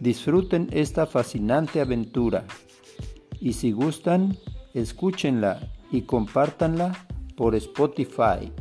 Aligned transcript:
Disfruten 0.00 0.68
esta 0.72 1.06
fascinante 1.06 1.80
aventura 1.80 2.44
y 3.40 3.54
si 3.54 3.72
gustan, 3.72 4.36
escúchenla 4.74 5.72
y 5.90 6.02
compártanla 6.02 7.06
por 7.34 7.54
Spotify. 7.54 8.52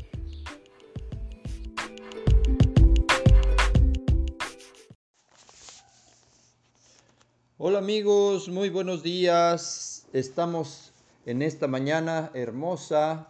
Hola 7.58 7.80
amigos, 7.80 8.48
muy 8.48 8.70
buenos 8.70 9.04
días. 9.04 10.08
Estamos 10.14 10.94
en 11.26 11.42
esta 11.42 11.68
mañana 11.68 12.32
hermosa 12.34 13.28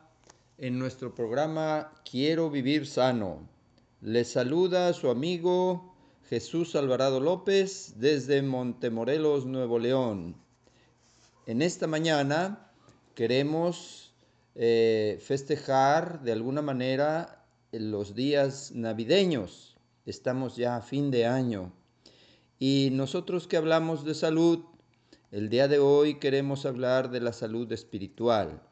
en 0.59 0.77
nuestro 0.77 1.15
programa 1.15 1.91
Quiero 2.09 2.51
vivir 2.51 2.85
sano. 2.85 3.49
Les 4.01 4.31
saluda 4.31 4.93
su 4.93 5.09
amigo 5.09 5.94
Jesús 6.29 6.75
Alvarado 6.75 7.19
López 7.19 7.93
desde 7.97 8.41
Montemorelos, 8.41 9.45
Nuevo 9.45 9.77
León. 9.77 10.35
En 11.45 11.61
esta 11.61 11.85
mañana 11.85 12.71
queremos 13.13 14.11
eh, 14.55 15.19
festejar 15.21 16.23
de 16.23 16.31
alguna 16.31 16.63
manera 16.63 17.45
los 17.71 18.15
días 18.15 18.71
navideños. 18.73 19.77
Estamos 20.07 20.55
ya 20.55 20.77
a 20.77 20.81
fin 20.81 21.11
de 21.11 21.27
año. 21.27 21.71
Y 22.57 22.89
nosotros 22.93 23.45
que 23.45 23.57
hablamos 23.57 24.03
de 24.03 24.15
salud, 24.15 24.65
el 25.29 25.49
día 25.49 25.67
de 25.67 25.77
hoy 25.77 26.15
queremos 26.15 26.65
hablar 26.65 27.11
de 27.11 27.19
la 27.19 27.33
salud 27.33 27.71
espiritual, 27.71 28.63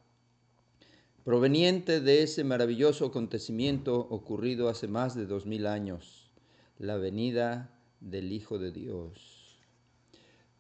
proveniente 1.24 2.02
de 2.02 2.24
ese 2.24 2.44
maravilloso 2.44 3.06
acontecimiento 3.06 3.96
ocurrido 3.96 4.70
hace 4.70 4.88
más 4.88 5.14
de 5.14 5.28
dos 5.28 5.46
mil 5.46 5.68
años, 5.68 6.23
la 6.84 6.98
venida 6.98 7.70
del 8.02 8.34
Hijo 8.34 8.60
de 8.60 8.74
Dios. 8.74 9.58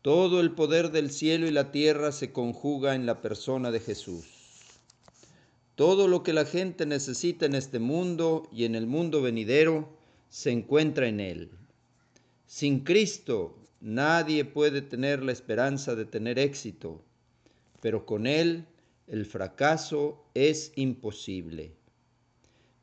Todo 0.02 0.40
el 0.40 0.52
poder 0.52 0.92
del 0.92 1.12
cielo 1.12 1.48
y 1.48 1.52
la 1.52 1.70
tierra 1.74 2.14
se 2.14 2.32
conjuga 2.32 2.96
en 2.96 3.06
la 3.06 3.22
persona 3.22 3.72
de 3.72 3.82
Jesús. 3.82 4.26
Todo 5.76 6.08
lo 6.08 6.24
que 6.24 6.32
la 6.32 6.46
gente 6.46 6.86
necesita 6.86 7.46
en 7.46 7.56
este 7.56 7.80
mundo 7.80 8.48
y 8.54 8.64
en 8.64 8.76
el 8.76 8.88
mundo 8.88 9.22
venidero 9.22 9.90
se 10.30 10.52
encuentra 10.52 11.10
en 11.10 11.20
Él. 11.20 11.52
Sin 12.48 12.86
Cristo 12.86 13.58
nadie 13.82 14.46
puede 14.46 14.82
tener 14.82 15.24
la 15.24 15.34
esperanza 15.34 15.94
de 15.94 16.06
tener 16.06 16.40
éxito, 16.40 17.04
pero 17.82 18.06
con 18.06 18.28
Él 18.28 18.66
el 19.08 19.26
fracaso 19.26 20.24
es 20.36 20.72
imposible. 20.78 21.74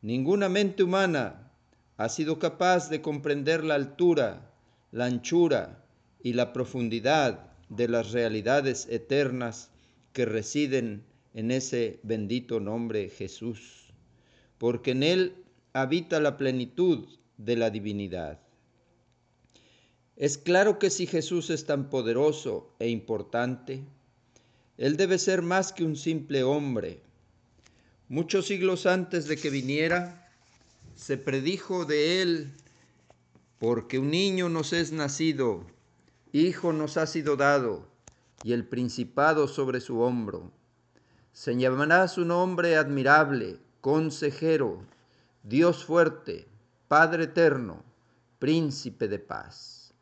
Ninguna 0.02 0.50
mente 0.50 0.82
humana 0.82 1.49
ha 2.00 2.08
sido 2.08 2.38
capaz 2.38 2.88
de 2.88 3.02
comprender 3.02 3.62
la 3.62 3.74
altura, 3.74 4.50
la 4.90 5.04
anchura 5.04 5.84
y 6.22 6.32
la 6.32 6.54
profundidad 6.54 7.52
de 7.68 7.88
las 7.88 8.12
realidades 8.12 8.88
eternas 8.88 9.70
que 10.14 10.24
residen 10.24 11.04
en 11.34 11.50
ese 11.50 12.00
bendito 12.02 12.58
nombre 12.58 13.10
Jesús, 13.10 13.92
porque 14.56 14.92
en 14.92 15.02
Él 15.02 15.44
habita 15.74 16.20
la 16.20 16.38
plenitud 16.38 17.06
de 17.36 17.56
la 17.56 17.68
divinidad. 17.68 18.40
Es 20.16 20.38
claro 20.38 20.78
que 20.78 20.88
si 20.88 21.06
Jesús 21.06 21.50
es 21.50 21.66
tan 21.66 21.90
poderoso 21.90 22.74
e 22.78 22.88
importante, 22.88 23.84
Él 24.78 24.96
debe 24.96 25.18
ser 25.18 25.42
más 25.42 25.74
que 25.74 25.84
un 25.84 25.96
simple 25.96 26.44
hombre. 26.44 27.02
Muchos 28.08 28.46
siglos 28.46 28.86
antes 28.86 29.28
de 29.28 29.36
que 29.36 29.50
viniera, 29.50 30.19
se 31.00 31.16
predijo 31.16 31.86
de 31.86 32.20
Él, 32.20 32.52
porque 33.58 33.98
un 33.98 34.10
niño 34.10 34.50
nos 34.50 34.74
es 34.74 34.92
nacido, 34.92 35.64
hijo 36.30 36.74
nos 36.74 36.98
ha 36.98 37.06
sido 37.06 37.36
dado, 37.36 37.88
y 38.42 38.52
el 38.52 38.66
principado 38.66 39.48
sobre 39.48 39.80
su 39.80 40.00
hombro. 40.00 40.52
Se 41.32 41.56
llamará 41.56 42.06
su 42.06 42.26
nombre 42.26 42.76
admirable, 42.76 43.58
consejero, 43.80 44.82
Dios 45.42 45.86
fuerte, 45.86 46.46
Padre 46.86 47.24
eterno, 47.24 47.82
príncipe 48.38 49.08
de 49.08 49.20
paz. 49.20 49.94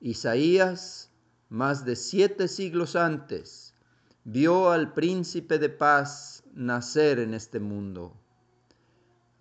Isaías, 0.00 1.10
más 1.48 1.84
de 1.84 1.96
siete 1.96 2.46
siglos 2.46 2.94
antes, 2.94 3.74
vio 4.22 4.70
al 4.70 4.94
príncipe 4.94 5.58
de 5.58 5.70
paz 5.70 6.44
nacer 6.54 7.18
en 7.18 7.34
este 7.34 7.58
mundo. 7.58 8.14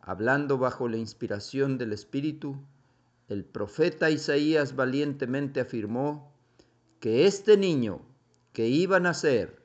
Hablando 0.05 0.57
bajo 0.57 0.89
la 0.89 0.97
inspiración 0.97 1.77
del 1.77 1.93
Espíritu, 1.93 2.57
el 3.29 3.45
profeta 3.45 4.09
Isaías 4.09 4.75
valientemente 4.75 5.61
afirmó 5.61 6.29
que 6.99 7.25
este 7.25 7.55
niño 7.55 8.01
que 8.51 8.67
iba 8.67 8.97
a 8.97 8.99
nacer 8.99 9.63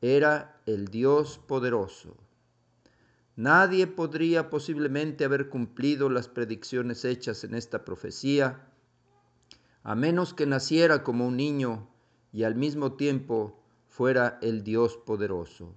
era 0.00 0.62
el 0.64 0.88
Dios 0.88 1.38
poderoso. 1.46 2.16
Nadie 3.36 3.86
podría 3.86 4.48
posiblemente 4.48 5.26
haber 5.26 5.50
cumplido 5.50 6.08
las 6.08 6.26
predicciones 6.26 7.04
hechas 7.04 7.44
en 7.44 7.54
esta 7.54 7.84
profecía 7.84 8.66
a 9.82 9.94
menos 9.94 10.32
que 10.32 10.46
naciera 10.46 11.04
como 11.04 11.26
un 11.26 11.36
niño 11.36 11.86
y 12.32 12.44
al 12.44 12.54
mismo 12.54 12.94
tiempo 12.94 13.62
fuera 13.90 14.38
el 14.40 14.64
Dios 14.64 14.96
poderoso. 14.96 15.74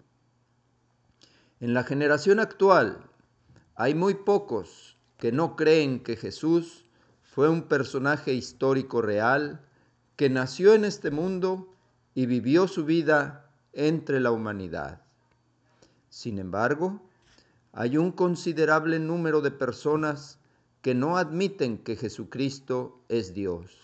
En 1.59 1.74
la 1.74 1.84
generación 1.84 2.40
actual 2.40 3.09
hay 3.79 3.95
muy 3.95 4.13
pocos 4.13 4.97
que 5.17 5.31
no 5.31 5.56
creen 5.56 6.01
que 6.01 6.17
Jesús 6.17 6.84
fue 7.22 7.47
un 7.47 7.62
personaje 7.62 8.34
histórico 8.34 9.01
real 9.01 9.62
que 10.17 10.29
nació 10.29 10.73
en 10.73 10.84
este 10.84 11.12
mundo 11.12 11.73
y 12.13 12.25
vivió 12.25 12.67
su 12.67 12.84
vida 12.84 13.50
entre 13.72 14.19
la 14.19 14.31
humanidad. 14.31 15.01
Sin 16.09 16.40
embargo, 16.40 17.01
hay 17.72 17.95
un 17.95 18.12
considerable 18.12 19.00
número 19.00 19.40
de 19.40 19.51
personas 19.51 20.40
que 20.81 20.94
no 20.94 21.16
admiten 21.16 21.78
que 21.78 21.96
Jesucristo 21.96 23.00
es 23.07 23.34
Dios. 23.34 23.78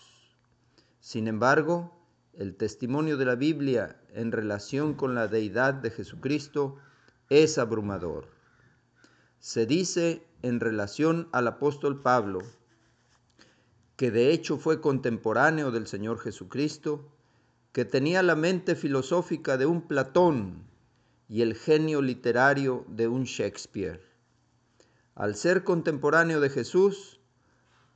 Sin 1.00 1.26
embargo, 1.26 1.98
el 2.34 2.54
testimonio 2.54 3.16
de 3.16 3.24
la 3.24 3.34
Biblia 3.34 3.98
en 4.12 4.30
relación 4.30 4.92
con 4.92 5.14
la 5.14 5.26
deidad 5.26 5.72
de 5.72 5.90
Jesucristo 5.90 6.76
es 7.30 7.56
abrumador. 7.56 8.35
Se 9.46 9.64
dice 9.64 10.26
en 10.42 10.58
relación 10.58 11.28
al 11.30 11.46
apóstol 11.46 12.02
Pablo, 12.02 12.40
que 13.94 14.10
de 14.10 14.32
hecho 14.32 14.58
fue 14.58 14.80
contemporáneo 14.80 15.70
del 15.70 15.86
Señor 15.86 16.18
Jesucristo, 16.18 17.12
que 17.70 17.84
tenía 17.84 18.24
la 18.24 18.34
mente 18.34 18.74
filosófica 18.74 19.56
de 19.56 19.66
un 19.66 19.82
Platón 19.82 20.64
y 21.28 21.42
el 21.42 21.54
genio 21.54 22.02
literario 22.02 22.84
de 22.88 23.06
un 23.06 23.22
Shakespeare. 23.22 24.02
Al 25.14 25.36
ser 25.36 25.62
contemporáneo 25.62 26.40
de 26.40 26.50
Jesús, 26.50 27.20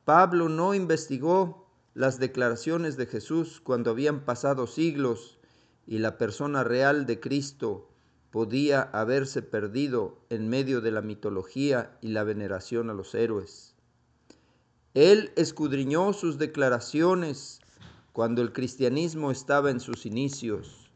Pablo 0.05 0.49
no 0.49 0.73
investigó 0.73 1.69
las 1.95 2.21
declaraciones 2.21 2.97
de 2.97 3.07
Jesús 3.07 3.61
cuando 3.61 3.91
habían 3.91 4.25
pasado 4.25 4.69
siglos 4.69 5.41
y 5.85 5.99
la 5.99 6.17
persona 6.17 6.63
real 6.63 7.07
de 7.07 7.19
Cristo 7.19 7.90
podía 8.31 8.83
haberse 8.83 9.43
perdido 9.43 10.19
en 10.31 10.49
medio 10.49 10.81
de 10.81 10.93
la 10.93 11.03
mitología 11.03 11.99
y 12.01 12.09
la 12.09 12.25
veneración 12.25 12.91
a 12.91 12.95
los 12.95 13.15
héroes. 13.15 13.75
Él 14.95 15.33
escudriñó 15.37 16.13
sus 16.13 16.39
declaraciones 16.39 17.61
cuando 18.13 18.43
el 18.43 18.53
cristianismo 18.53 19.31
estaba 19.31 19.71
en 19.71 19.81
sus 19.81 20.07
inicios, 20.07 20.91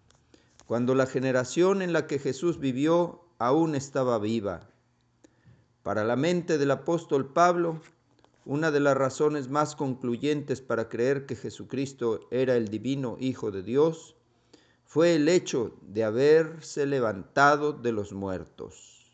cuando 0.67 0.95
la 0.95 1.07
generación 1.07 1.83
en 1.83 1.93
la 1.93 2.07
que 2.07 2.19
Jesús 2.19 2.59
vivió 2.59 3.21
aún 3.39 3.75
estaba 3.75 4.19
viva. 4.19 4.69
Para 5.83 6.05
la 6.05 6.17
mente 6.17 6.59
del 6.59 6.71
apóstol 6.71 7.33
Pablo, 7.33 7.81
una 8.45 8.71
de 8.71 8.81
las 8.81 8.97
razones 8.97 9.49
más 9.49 9.75
concluyentes 9.75 10.61
para 10.61 10.89
creer 10.89 11.27
que 11.27 11.37
Jesucristo 11.37 12.21
era 12.31 12.57
el 12.57 12.69
divino 12.69 13.17
Hijo 13.21 13.51
de 13.51 13.63
Dios 13.63 14.17
fue 14.95 15.17
el 15.17 15.29
hecho 15.29 15.77
de 15.83 16.05
haberse 16.05 16.87
levantado 16.87 17.73
de 17.73 17.91
los 17.91 18.13
muertos. 18.13 19.11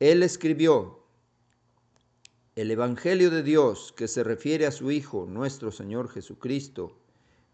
Él 0.00 0.22
escribió, 0.22 1.04
El 2.54 2.70
Evangelio 2.70 3.28
de 3.28 3.42
Dios 3.42 3.92
que 3.94 4.08
se 4.08 4.24
refiere 4.24 4.64
a 4.64 4.70
su 4.70 4.90
Hijo, 4.90 5.26
nuestro 5.28 5.70
Señor 5.70 6.08
Jesucristo, 6.08 6.96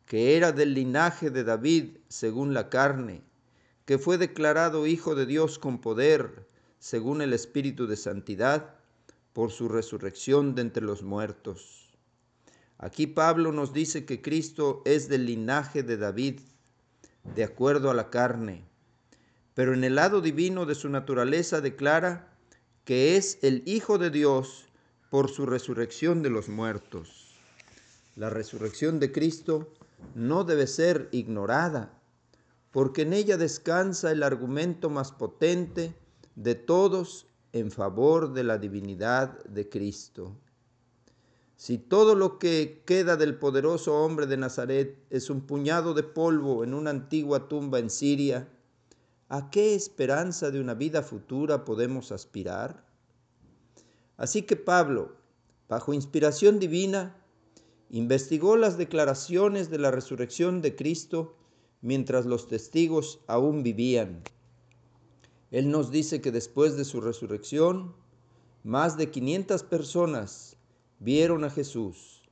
que 0.07 0.37
era 0.37 0.53
del 0.53 0.75
linaje 0.75 1.31
de 1.31 1.43
David 1.43 1.97
según 2.07 2.55
la 2.55 2.71
carne, 2.71 3.25
que 3.85 3.99
fue 3.99 4.17
declarado 4.17 4.87
Hijo 4.87 5.17
de 5.17 5.27
Dios 5.27 5.59
con 5.59 5.81
poder, 5.81 6.47
según 6.79 7.23
el 7.23 7.33
Espíritu 7.33 7.89
de 7.89 7.97
Santidad, 7.97 8.77
por 9.33 9.51
su 9.51 9.69
resurrección 9.69 10.55
de 10.55 10.63
entre 10.63 10.85
los 10.85 11.03
muertos. 11.03 11.93
Aquí 12.79 13.09
Pablo 13.09 13.51
nos 13.51 13.73
dice 13.73 14.05
que 14.05 14.23
Cristo 14.23 14.83
es 14.85 15.09
del 15.09 15.27
linaje 15.27 15.83
de 15.83 15.97
David, 15.97 16.39
de 17.35 17.45
acuerdo 17.45 17.91
a 17.91 17.95
la 17.95 18.11
carne, 18.11 18.65
pero 19.55 19.75
en 19.75 19.85
el 19.85 19.97
lado 19.97 20.21
divino 20.21 20.67
de 20.67 20.75
su 20.75 20.89
naturaleza 20.89 21.61
declara 21.61 22.33
que 22.85 23.17
es 23.17 23.39
el 23.43 23.63
Hijo 23.67 23.99
de 23.99 24.11
Dios 24.11 24.67
por 25.11 25.31
su 25.31 25.47
resurrección 25.47 26.23
de 26.23 26.31
los 26.31 26.49
muertos. 26.49 27.37
La 28.17 28.31
resurrección 28.31 28.99
de 28.99 29.13
Cristo 29.13 29.73
no 30.15 30.45
debe 30.45 30.67
ser 30.67 31.09
ignorada, 31.13 31.99
porque 32.71 33.03
en 33.03 33.13
ella 33.13 33.37
descansa 33.37 34.11
el 34.11 34.23
argumento 34.23 34.91
más 34.91 35.13
potente 35.13 35.95
de 36.35 36.55
todos 36.55 37.27
en 37.53 37.71
favor 37.71 38.33
de 38.33 38.45
la 38.45 38.59
divinidad 38.59 39.45
de 39.45 39.69
Cristo. 39.69 40.37
Si 41.63 41.79
todo 41.79 42.17
lo 42.17 42.41
que 42.41 42.83
queda 42.85 43.17
del 43.17 43.39
poderoso 43.39 43.95
hombre 44.03 44.27
de 44.27 44.37
Nazaret 44.37 44.99
es 45.11 45.31
un 45.31 45.43
puñado 45.43 45.95
de 45.95 46.03
polvo 46.03 46.65
en 46.65 46.75
una 46.75 46.91
antigua 46.91 47.47
tumba 47.47 47.79
en 47.79 47.89
Siria, 47.89 48.49
¿a 49.29 49.49
qué 49.49 49.77
esperanza 49.77 50.51
de 50.51 50.61
una 50.61 50.75
vida 50.75 51.05
futura 51.05 51.65
podemos 51.65 52.11
aspirar? 52.11 52.85
Así 54.17 54.43
que 54.43 54.57
Pablo, 54.57 55.15
bajo 55.69 55.95
inspiración 55.95 56.59
divina, 56.59 57.17
investigó 57.91 58.57
las 58.57 58.77
declaraciones 58.77 59.71
de 59.71 59.79
la 59.79 59.93
resurrección 59.93 60.63
de 60.63 60.75
Cristo 60.75 61.37
mientras 61.81 62.27
los 62.27 62.49
testigos 62.49 63.21
aún 63.29 63.63
vivían. 63.63 64.25
Él 65.53 65.71
nos 65.71 65.93
dice 65.93 66.21
que 66.21 66.33
después 66.33 66.77
de 66.77 66.85
su 66.85 67.01
resurrección, 67.01 67.95
más 68.65 68.97
de 68.97 69.13
500 69.13 69.63
personas 69.63 70.57
vieron 71.03 71.43
a 71.43 71.51
Jesús 71.51 72.23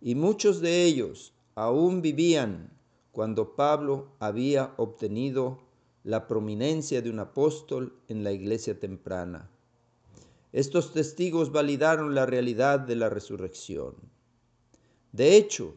y 0.00 0.14
muchos 0.16 0.60
de 0.60 0.84
ellos 0.84 1.32
aún 1.54 2.02
vivían 2.02 2.70
cuando 3.12 3.54
Pablo 3.54 4.12
había 4.18 4.74
obtenido 4.76 5.58
la 6.02 6.26
prominencia 6.26 7.00
de 7.00 7.10
un 7.10 7.20
apóstol 7.20 7.94
en 8.08 8.24
la 8.24 8.32
iglesia 8.32 8.78
temprana. 8.78 9.50
Estos 10.52 10.92
testigos 10.92 11.52
validaron 11.52 12.14
la 12.14 12.26
realidad 12.26 12.80
de 12.80 12.96
la 12.96 13.08
resurrección. 13.08 13.94
De 15.12 15.36
hecho, 15.36 15.74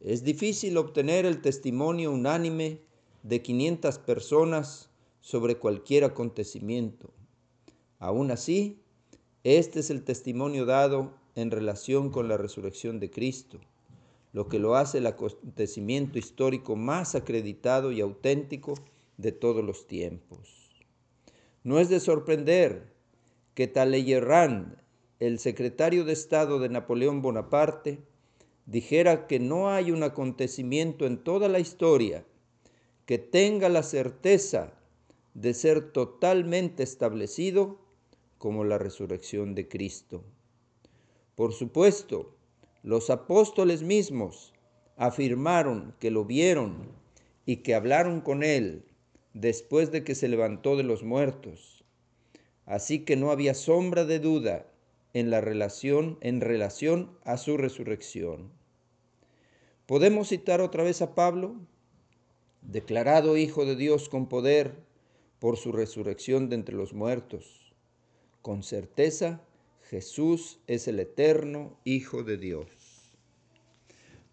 es 0.00 0.22
difícil 0.22 0.76
obtener 0.76 1.26
el 1.26 1.40
testimonio 1.40 2.12
unánime 2.12 2.80
de 3.22 3.42
500 3.42 3.98
personas 3.98 4.90
sobre 5.20 5.56
cualquier 5.56 6.04
acontecimiento. 6.04 7.10
Aún 7.98 8.30
así, 8.30 8.82
este 9.44 9.80
es 9.80 9.90
el 9.90 10.04
testimonio 10.04 10.66
dado 10.66 11.21
en 11.34 11.50
relación 11.50 12.10
con 12.10 12.28
la 12.28 12.36
resurrección 12.36 13.00
de 13.00 13.10
Cristo, 13.10 13.58
lo 14.32 14.48
que 14.48 14.58
lo 14.58 14.76
hace 14.76 14.98
el 14.98 15.06
acontecimiento 15.06 16.18
histórico 16.18 16.76
más 16.76 17.14
acreditado 17.14 17.92
y 17.92 18.00
auténtico 18.00 18.74
de 19.16 19.32
todos 19.32 19.64
los 19.64 19.86
tiempos. 19.86 20.82
No 21.64 21.78
es 21.78 21.88
de 21.88 22.00
sorprender 22.00 22.92
que 23.54 23.68
Talleyrand, 23.68 24.76
el 25.20 25.38
secretario 25.38 26.04
de 26.04 26.12
Estado 26.12 26.58
de 26.58 26.68
Napoleón 26.68 27.22
Bonaparte, 27.22 28.00
dijera 28.66 29.26
que 29.26 29.38
no 29.38 29.70
hay 29.70 29.90
un 29.92 30.02
acontecimiento 30.02 31.06
en 31.06 31.18
toda 31.18 31.48
la 31.48 31.58
historia 31.58 32.24
que 33.06 33.18
tenga 33.18 33.68
la 33.68 33.82
certeza 33.82 34.72
de 35.34 35.54
ser 35.54 35.92
totalmente 35.92 36.82
establecido 36.82 37.78
como 38.38 38.64
la 38.64 38.78
resurrección 38.78 39.54
de 39.54 39.68
Cristo. 39.68 40.24
Por 41.42 41.54
supuesto, 41.54 42.36
los 42.84 43.10
apóstoles 43.10 43.82
mismos 43.82 44.52
afirmaron 44.96 45.92
que 45.98 46.12
lo 46.12 46.24
vieron 46.24 46.92
y 47.46 47.64
que 47.64 47.74
hablaron 47.74 48.20
con 48.20 48.44
él 48.44 48.84
después 49.34 49.90
de 49.90 50.04
que 50.04 50.14
se 50.14 50.28
levantó 50.28 50.76
de 50.76 50.84
los 50.84 51.02
muertos. 51.02 51.82
Así 52.64 53.00
que 53.00 53.16
no 53.16 53.32
había 53.32 53.54
sombra 53.54 54.04
de 54.04 54.20
duda 54.20 54.68
en 55.14 55.30
la 55.30 55.40
relación 55.40 56.16
en 56.20 56.40
relación 56.40 57.10
a 57.24 57.36
su 57.36 57.56
resurrección. 57.56 58.52
Podemos 59.86 60.28
citar 60.28 60.60
otra 60.60 60.84
vez 60.84 61.02
a 61.02 61.16
Pablo, 61.16 61.56
declarado 62.60 63.36
hijo 63.36 63.64
de 63.64 63.74
Dios 63.74 64.08
con 64.08 64.28
poder 64.28 64.76
por 65.40 65.56
su 65.56 65.72
resurrección 65.72 66.48
de 66.48 66.54
entre 66.54 66.76
los 66.76 66.92
muertos. 66.92 67.74
Con 68.42 68.62
certeza, 68.62 69.40
Jesús 69.92 70.58
es 70.68 70.88
el 70.88 71.00
eterno 71.00 71.78
Hijo 71.84 72.22
de 72.24 72.38
Dios. 72.38 72.66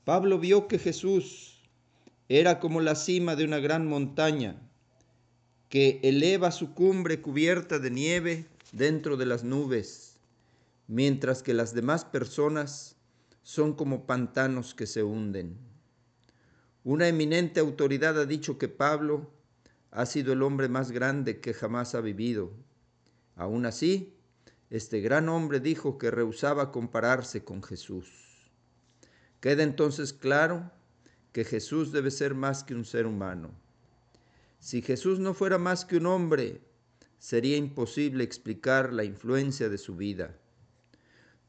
Pablo 0.06 0.40
vio 0.40 0.70
que 0.70 0.80
Jesús 0.80 1.60
era 2.30 2.62
como 2.62 2.80
la 2.80 2.96
cima 2.96 3.36
de 3.36 3.44
una 3.44 3.60
gran 3.60 3.86
montaña 3.86 4.56
que 5.68 6.00
eleva 6.02 6.52
su 6.52 6.74
cumbre 6.74 7.22
cubierta 7.22 7.78
de 7.78 7.92
nieve 7.92 8.46
dentro 8.72 9.18
de 9.18 9.26
las 9.26 9.44
nubes 9.44 10.18
mientras 10.88 11.44
que 11.44 11.54
las 11.54 11.74
demás 11.74 12.06
personas 12.06 12.96
son 13.44 13.74
como 13.74 14.06
pantanos 14.06 14.74
que 14.74 14.88
se 14.88 15.04
hunden. 15.04 15.58
Una 16.86 17.10
eminente 17.10 17.60
autoridad 17.60 18.18
ha 18.18 18.26
dicho 18.26 18.58
que 18.58 18.70
Pablo 18.70 19.30
ha 19.92 20.06
sido 20.06 20.32
el 20.32 20.42
hombre 20.42 20.70
más 20.70 20.92
grande 20.92 21.42
que 21.42 21.54
jamás 21.54 21.96
ha 21.96 22.00
vivido. 22.00 22.54
Aún 23.36 23.66
así, 23.66 24.16
este 24.70 25.02
gran 25.02 25.30
hombre 25.30 25.60
dijo 25.60 25.98
que 25.98 26.12
rehusaba 26.12 26.72
compararse 26.72 27.44
con 27.44 27.64
Jesús. 27.64 28.08
Queda 29.40 29.64
entonces 29.64 30.14
claro 30.14 30.72
que 31.32 31.44
Jesús 31.44 31.92
debe 31.92 32.12
ser 32.12 32.36
más 32.36 32.64
que 32.64 32.76
un 32.76 32.86
ser 32.86 33.08
humano. 33.08 33.52
Si 34.60 34.82
Jesús 34.82 35.20
no 35.20 35.34
fuera 35.34 35.58
más 35.58 35.86
que 35.86 35.98
un 35.98 36.06
hombre, 36.06 36.62
sería 37.18 37.58
imposible 37.58 38.24
explicar 38.24 38.94
la 38.94 39.04
influencia 39.04 39.70
de 39.70 39.78
su 39.78 39.96
vida. 39.96 40.36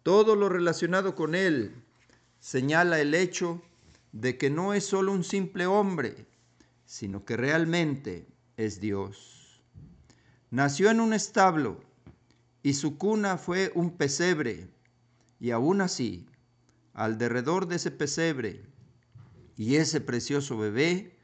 Todo 0.02 0.34
lo 0.34 0.48
relacionado 0.48 1.14
con 1.14 1.34
él 1.34 1.74
señala 2.38 3.00
el 3.00 3.14
hecho 3.14 3.62
de 4.12 4.38
que 4.38 4.48
no 4.48 4.72
es 4.72 4.84
solo 4.84 5.12
un 5.12 5.24
simple 5.24 5.66
hombre, 5.66 6.26
sino 6.86 7.24
que 7.24 7.36
realmente 7.36 8.26
es 8.56 8.80
Dios. 8.80 9.62
Nació 10.50 10.90
en 10.90 11.00
un 11.00 11.12
establo 11.12 11.89
y 12.62 12.74
su 12.74 12.98
cuna 12.98 13.38
fue 13.38 13.72
un 13.74 13.96
pesebre, 13.96 14.68
y 15.38 15.50
aún 15.50 15.80
así, 15.80 16.26
al 16.92 17.18
derredor 17.18 17.66
de 17.66 17.76
ese 17.76 17.90
pesebre 17.90 18.64
y 19.56 19.76
ese 19.76 20.00
precioso 20.00 20.58
bebé, 20.58 21.16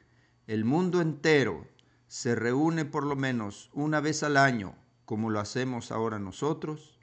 el 0.46 0.64
mundo 0.64 1.00
entero 1.00 1.66
se 2.08 2.34
reúne 2.34 2.84
por 2.84 3.04
lo 3.04 3.16
menos 3.16 3.70
una 3.72 4.00
vez 4.00 4.22
al 4.22 4.36
año, 4.36 4.76
como 5.04 5.30
lo 5.30 5.40
hacemos 5.40 5.92
ahora 5.92 6.18
nosotros, 6.18 6.98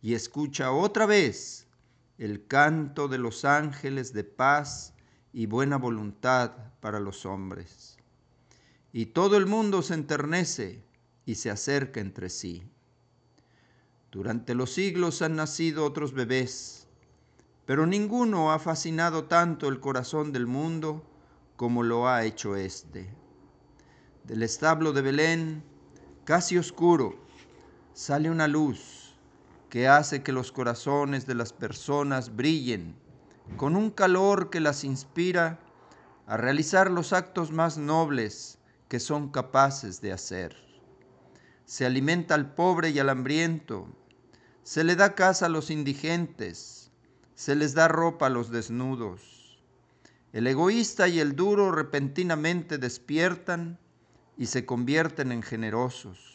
y 0.00 0.14
escucha 0.14 0.72
otra 0.72 1.06
vez 1.06 1.66
el 2.18 2.46
canto 2.46 3.08
de 3.08 3.18
los 3.18 3.44
ángeles 3.44 4.12
de 4.12 4.24
paz 4.24 4.94
y 5.32 5.46
buena 5.46 5.76
voluntad 5.78 6.52
para 6.80 7.00
los 7.00 7.24
hombres. 7.24 7.96
Y 8.92 9.06
todo 9.06 9.36
el 9.36 9.46
mundo 9.46 9.82
se 9.82 9.94
enternece 9.94 10.84
y 11.24 11.36
se 11.36 11.50
acerca 11.50 12.00
entre 12.00 12.28
sí. 12.28 12.62
Durante 14.12 14.54
los 14.54 14.74
siglos 14.74 15.22
han 15.22 15.36
nacido 15.36 15.86
otros 15.86 16.12
bebés, 16.12 16.86
pero 17.64 17.86
ninguno 17.86 18.52
ha 18.52 18.58
fascinado 18.58 19.24
tanto 19.24 19.68
el 19.68 19.80
corazón 19.80 20.32
del 20.32 20.46
mundo 20.46 21.02
como 21.56 21.82
lo 21.82 22.06
ha 22.06 22.22
hecho 22.26 22.54
éste. 22.54 23.08
Del 24.24 24.42
establo 24.42 24.92
de 24.92 25.00
Belén, 25.00 25.64
casi 26.24 26.58
oscuro, 26.58 27.24
sale 27.94 28.30
una 28.30 28.48
luz 28.48 29.16
que 29.70 29.88
hace 29.88 30.22
que 30.22 30.32
los 30.32 30.52
corazones 30.52 31.24
de 31.26 31.34
las 31.34 31.54
personas 31.54 32.36
brillen 32.36 32.94
con 33.56 33.76
un 33.76 33.90
calor 33.90 34.50
que 34.50 34.60
las 34.60 34.84
inspira 34.84 35.58
a 36.26 36.36
realizar 36.36 36.90
los 36.90 37.14
actos 37.14 37.50
más 37.50 37.78
nobles 37.78 38.58
que 38.88 39.00
son 39.00 39.30
capaces 39.30 40.02
de 40.02 40.12
hacer. 40.12 40.54
Se 41.64 41.86
alimenta 41.86 42.34
al 42.34 42.54
pobre 42.54 42.90
y 42.90 42.98
al 42.98 43.08
hambriento, 43.08 43.88
se 44.62 44.84
le 44.84 44.94
da 44.96 45.14
casa 45.14 45.46
a 45.46 45.48
los 45.48 45.70
indigentes, 45.70 46.90
se 47.34 47.56
les 47.56 47.74
da 47.74 47.88
ropa 47.88 48.26
a 48.26 48.30
los 48.30 48.50
desnudos. 48.50 49.60
El 50.32 50.46
egoísta 50.46 51.08
y 51.08 51.18
el 51.20 51.34
duro 51.34 51.72
repentinamente 51.72 52.78
despiertan 52.78 53.78
y 54.38 54.46
se 54.46 54.64
convierten 54.64 55.32
en 55.32 55.42
generosos. 55.42 56.30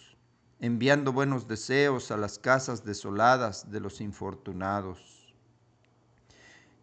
enviando 0.60 1.14
buenos 1.14 1.48
deseos 1.48 2.10
a 2.10 2.18
las 2.18 2.40
casas 2.40 2.84
desoladas 2.84 3.70
de 3.70 3.80
los 3.80 4.02
infortunados. 4.02 5.36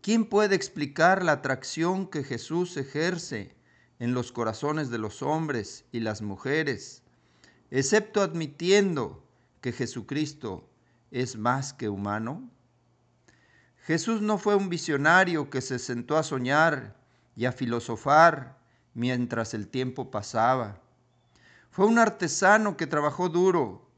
¿Quién 0.00 0.26
puede 0.26 0.54
explicar 0.54 1.24
la 1.24 1.32
atracción 1.32 2.06
que 2.06 2.22
Jesús 2.22 2.76
ejerce 2.76 3.56
en 3.98 4.14
los 4.14 4.30
corazones 4.30 4.90
de 4.90 4.98
los 4.98 5.22
hombres 5.22 5.86
y 5.90 6.00
las 6.00 6.22
mujeres, 6.22 7.02
excepto 7.70 8.22
admitiendo 8.22 9.24
que 9.60 9.72
Jesucristo 9.72 10.68
es 11.14 11.36
más 11.36 11.72
que 11.72 11.88
humano? 11.88 12.50
Jesús 13.84 14.20
no 14.20 14.36
fue 14.36 14.56
un 14.56 14.68
visionario 14.68 15.48
que 15.48 15.60
se 15.60 15.78
sentó 15.78 16.18
a 16.18 16.24
soñar 16.24 16.96
y 17.36 17.44
a 17.44 17.52
filosofar 17.52 18.58
mientras 18.94 19.54
el 19.54 19.68
tiempo 19.68 20.10
pasaba. 20.10 20.80
Fue 21.70 21.86
un 21.86 21.98
artesano 21.98 22.76
que 22.76 22.88
trabajó 22.88 23.28
duro 23.28 23.88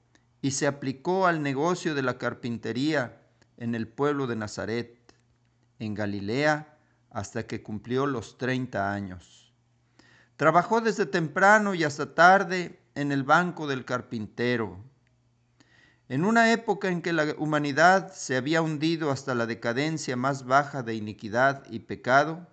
y 0.42 0.50
se 0.50 0.66
aplicó 0.66 1.26
al 1.26 1.42
negocio 1.42 1.94
de 1.94 2.02
la 2.02 2.18
carpintería 2.18 3.23
en 3.56 3.75
el 3.75 3.88
pueblo 3.88 4.26
de 4.26 4.37
Nazaret, 4.37 4.99
en 5.78 5.94
Galilea, 5.94 6.76
hasta 7.11 7.46
que 7.46 7.62
cumplió 7.62 8.06
los 8.06 8.37
30 8.37 8.92
años. 8.92 9.54
Trabajó 10.37 10.82
desde 10.82 11.06
temprano 11.06 11.75
y 11.75 11.85
hasta 11.85 12.14
tarde 12.14 12.78
en 12.94 13.11
el 13.11 13.23
banco 13.23 13.66
del 13.66 13.87
carpintero. 13.87 14.78
En 16.08 16.25
una 16.25 16.52
época 16.52 16.88
en 16.88 17.02
que 17.02 17.12
la 17.12 17.34
humanidad 17.36 18.12
se 18.12 18.36
había 18.36 18.62
hundido 18.62 19.10
hasta 19.10 19.34
la 19.34 19.44
decadencia 19.44 20.16
más 20.16 20.44
baja 20.44 20.84
de 20.84 20.94
iniquidad 20.94 21.64
y 21.68 21.80
pecado, 21.80 22.46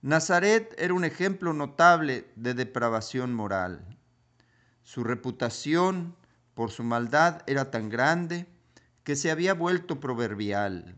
Nazaret 0.00 0.76
era 0.78 0.94
un 0.94 1.04
ejemplo 1.04 1.52
notable 1.52 2.30
de 2.36 2.54
depravación 2.54 3.34
moral. 3.34 3.84
Su 4.84 5.02
reputación 5.02 6.14
por 6.54 6.70
su 6.70 6.84
maldad 6.84 7.42
era 7.48 7.72
tan 7.72 7.88
grande 7.88 8.46
que 9.02 9.16
se 9.16 9.32
había 9.32 9.54
vuelto 9.54 9.98
proverbial. 9.98 10.94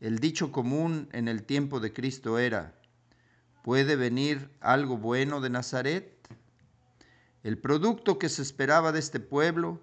El 0.00 0.20
dicho 0.20 0.52
común 0.52 1.10
en 1.12 1.28
el 1.28 1.42
tiempo 1.42 1.80
de 1.80 1.92
Cristo 1.92 2.38
era, 2.38 2.74
¿puede 3.62 3.96
venir 3.96 4.50
algo 4.60 4.96
bueno 4.96 5.42
de 5.42 5.50
Nazaret? 5.50 6.16
El 7.42 7.58
producto 7.58 8.18
que 8.18 8.30
se 8.30 8.40
esperaba 8.40 8.90
de 8.90 9.00
este 9.00 9.20
pueblo 9.20 9.82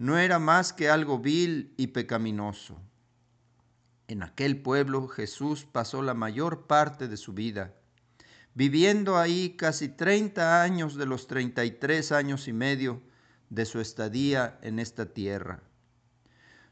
no 0.00 0.16
era 0.16 0.38
más 0.38 0.72
que 0.72 0.88
algo 0.88 1.18
vil 1.18 1.74
y 1.76 1.88
pecaminoso. 1.88 2.80
En 4.08 4.22
aquel 4.22 4.62
pueblo 4.62 5.08
Jesús 5.08 5.66
pasó 5.70 6.00
la 6.00 6.14
mayor 6.14 6.66
parte 6.66 7.06
de 7.06 7.18
su 7.18 7.34
vida 7.34 7.74
viviendo 8.54 9.18
ahí 9.18 9.56
casi 9.58 9.90
30 9.90 10.62
años 10.62 10.96
de 10.96 11.04
los 11.04 11.26
33 11.26 12.12
años 12.12 12.48
y 12.48 12.54
medio 12.54 13.02
de 13.50 13.66
su 13.66 13.78
estadía 13.78 14.58
en 14.62 14.78
esta 14.78 15.06
tierra. 15.06 15.62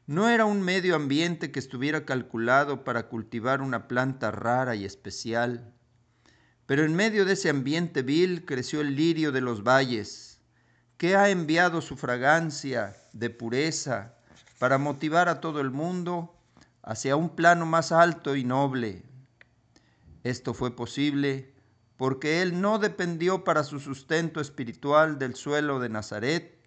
No 0.06 0.30
era 0.30 0.46
un 0.46 0.62
medio 0.62 0.96
ambiente 0.96 1.52
que 1.52 1.58
estuviera 1.58 2.06
calculado 2.06 2.82
para 2.82 3.08
cultivar 3.08 3.60
una 3.60 3.88
planta 3.88 4.30
rara 4.30 4.74
y 4.74 4.86
especial, 4.86 5.74
pero 6.64 6.82
en 6.82 6.94
medio 6.96 7.26
de 7.26 7.34
ese 7.34 7.50
ambiente 7.50 8.00
vil 8.00 8.46
creció 8.46 8.80
el 8.80 8.96
lirio 8.96 9.32
de 9.32 9.42
los 9.42 9.62
valles, 9.62 10.40
que 10.96 11.14
ha 11.14 11.28
enviado 11.28 11.80
su 11.82 11.96
fragancia 11.96 12.96
de 13.18 13.30
pureza 13.30 14.14
para 14.58 14.78
motivar 14.78 15.28
a 15.28 15.40
todo 15.40 15.60
el 15.60 15.70
mundo 15.70 16.34
hacia 16.82 17.16
un 17.16 17.30
plano 17.30 17.66
más 17.66 17.92
alto 17.92 18.36
y 18.36 18.44
noble. 18.44 19.02
Esto 20.24 20.54
fue 20.54 20.74
posible 20.74 21.54
porque 21.96 22.42
él 22.42 22.60
no 22.60 22.78
dependió 22.78 23.44
para 23.44 23.64
su 23.64 23.80
sustento 23.80 24.40
espiritual 24.40 25.18
del 25.18 25.34
suelo 25.34 25.80
de 25.80 25.88
Nazaret, 25.88 26.58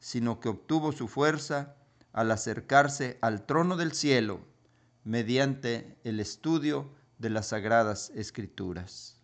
sino 0.00 0.40
que 0.40 0.48
obtuvo 0.48 0.92
su 0.92 1.06
fuerza 1.06 1.76
al 2.12 2.30
acercarse 2.32 3.18
al 3.20 3.46
trono 3.46 3.76
del 3.76 3.92
cielo 3.92 4.40
mediante 5.04 5.96
el 6.02 6.18
estudio 6.18 6.90
de 7.18 7.30
las 7.30 7.48
sagradas 7.48 8.10
escrituras. 8.14 9.16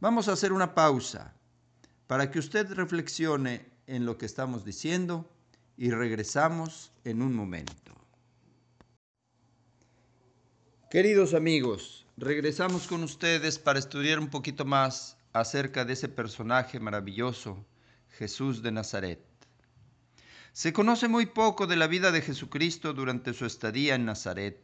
Vamos 0.00 0.28
a 0.28 0.32
hacer 0.32 0.52
una 0.52 0.74
pausa 0.74 1.34
para 2.06 2.30
que 2.30 2.38
usted 2.38 2.70
reflexione 2.72 3.70
en 3.86 4.04
lo 4.06 4.18
que 4.18 4.26
estamos 4.26 4.64
diciendo 4.64 5.30
y 5.76 5.90
regresamos 5.90 6.92
en 7.04 7.22
un 7.22 7.34
momento. 7.34 7.92
Queridos 10.90 11.34
amigos, 11.34 12.06
regresamos 12.16 12.86
con 12.86 13.02
ustedes 13.02 13.58
para 13.58 13.80
estudiar 13.80 14.20
un 14.20 14.28
poquito 14.28 14.64
más 14.64 15.16
acerca 15.32 15.84
de 15.84 15.94
ese 15.94 16.08
personaje 16.08 16.78
maravilloso, 16.78 17.64
Jesús 18.10 18.62
de 18.62 18.70
Nazaret. 18.70 19.20
Se 20.52 20.72
conoce 20.72 21.08
muy 21.08 21.26
poco 21.26 21.66
de 21.66 21.74
la 21.74 21.88
vida 21.88 22.12
de 22.12 22.22
Jesucristo 22.22 22.92
durante 22.92 23.32
su 23.32 23.44
estadía 23.44 23.96
en 23.96 24.04
Nazaret. 24.04 24.62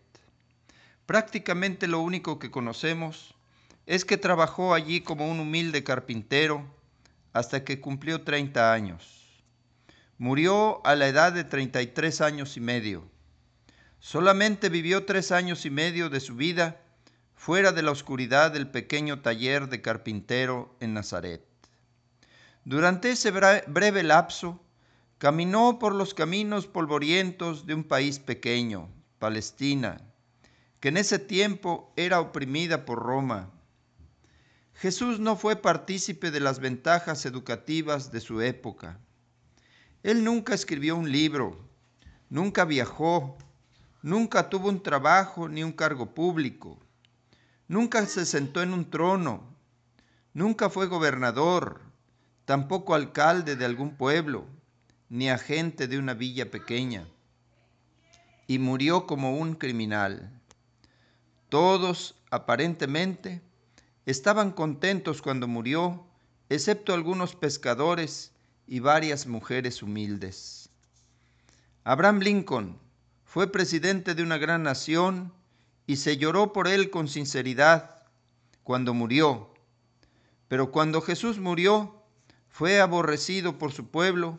Prácticamente 1.05 1.88
lo 1.88 1.99
único 1.99 2.38
que 2.38 2.52
conocemos 2.52 3.35
es 3.87 4.05
que 4.05 4.17
trabajó 4.17 4.73
allí 4.73 5.00
como 5.00 5.29
un 5.29 5.40
humilde 5.40 5.83
carpintero 5.83 6.64
hasta 7.33 7.64
que 7.64 7.81
cumplió 7.81 8.23
30 8.23 8.73
años. 8.73 9.20
Murió 10.21 10.87
a 10.87 10.97
la 10.97 11.09
edad 11.09 11.33
de 11.33 11.45
33 11.45 12.21
años 12.21 12.59
y 12.59 12.61
medio. 12.61 13.11
Solamente 14.00 14.69
vivió 14.69 15.07
tres 15.07 15.33
años 15.33 15.65
y 15.65 15.71
medio 15.71 16.11
de 16.11 16.21
su 16.21 16.37
vida 16.37 16.79
fuera 17.35 17.73
de 17.73 17.81
la 17.81 17.91
oscuridad 17.91 18.53
del 18.53 18.69
pequeño 18.71 19.23
taller 19.23 19.71
de 19.71 19.81
carpintero 19.81 20.77
en 20.79 20.93
Nazaret. 20.93 21.43
Durante 22.67 23.12
ese 23.12 23.31
breve 23.31 24.03
lapso, 24.03 24.62
caminó 25.17 25.79
por 25.79 25.95
los 25.95 26.12
caminos 26.12 26.67
polvorientos 26.67 27.65
de 27.65 27.73
un 27.73 27.85
país 27.85 28.19
pequeño, 28.19 28.91
Palestina, 29.19 30.03
que 30.81 30.89
en 30.89 30.99
ese 30.99 31.19
tiempo 31.19 31.95
era 31.97 32.21
oprimida 32.21 32.85
por 32.85 32.99
Roma. 32.99 33.49
Jesús 34.75 35.19
no 35.19 35.37
fue 35.37 35.57
partícipe 35.57 36.31
de 36.31 36.41
las 36.41 36.61
ventajas 36.61 37.25
educativas 37.25 38.12
de 38.12 38.21
su 38.21 38.43
época. 38.43 39.00
Él 40.02 40.25
nunca 40.25 40.54
escribió 40.54 40.97
un 40.97 41.12
libro, 41.12 41.59
nunca 42.30 42.64
viajó, 42.64 43.37
nunca 44.00 44.49
tuvo 44.49 44.71
un 44.71 44.83
trabajo 44.83 45.49
ni 45.49 45.62
un 45.62 45.73
cargo 45.73 46.14
público. 46.14 46.78
Nunca 47.69 48.07
se 48.07 48.25
sentó 48.25 48.62
en 48.62 48.73
un 48.73 48.88
trono, 48.90 49.54
nunca 50.33 50.71
fue 50.71 50.87
gobernador, 50.87 51.83
tampoco 52.47 52.95
alcalde 52.95 53.57
de 53.57 53.66
algún 53.66 53.95
pueblo, 53.97 54.47
ni 55.11 55.28
agente 55.28 55.87
de 55.87 55.99
una 55.99 56.14
villa 56.14 56.50
pequeña, 56.50 57.07
y 58.47 58.59
murió 58.59 59.07
como 59.07 59.37
un 59.37 59.54
criminal. 59.54 60.33
Todos, 61.50 62.16
aparentemente, 62.30 63.42
estaban 64.07 64.50
contentos 64.50 65.21
cuando 65.21 65.47
murió, 65.47 66.07
excepto 66.49 66.95
algunos 66.95 67.37
pescadores 67.37 68.33
y 68.71 68.79
varias 68.79 69.27
mujeres 69.27 69.83
humildes. 69.83 70.71
Abraham 71.83 72.21
Lincoln 72.21 72.79
fue 73.25 73.50
presidente 73.50 74.15
de 74.15 74.23
una 74.23 74.39
gran 74.39 74.62
nación 74.62 75.33
y 75.89 75.97
se 75.97 76.19
lloró 76.19 76.53
por 76.53 76.69
él 76.69 76.89
con 76.89 77.09
sinceridad 77.09 78.07
cuando 78.62 78.95
murió. 78.95 79.53
Pero 80.47 80.71
cuando 80.71 81.00
Jesús 81.00 81.41
murió, 81.41 82.00
fue 82.49 82.81
aborrecido 82.81 83.59
por 83.59 83.73
su 83.73 83.89
pueblo 83.89 84.39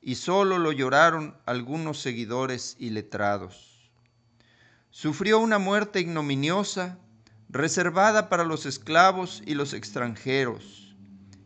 y 0.00 0.14
solo 0.14 0.56
lo 0.56 0.72
lloraron 0.72 1.36
algunos 1.44 2.00
seguidores 2.00 2.76
y 2.78 2.88
letrados. 2.88 3.90
Sufrió 4.88 5.38
una 5.38 5.58
muerte 5.58 6.00
ignominiosa 6.00 6.96
reservada 7.50 8.30
para 8.30 8.44
los 8.44 8.64
esclavos 8.64 9.42
y 9.44 9.52
los 9.54 9.74
extranjeros, 9.74 10.96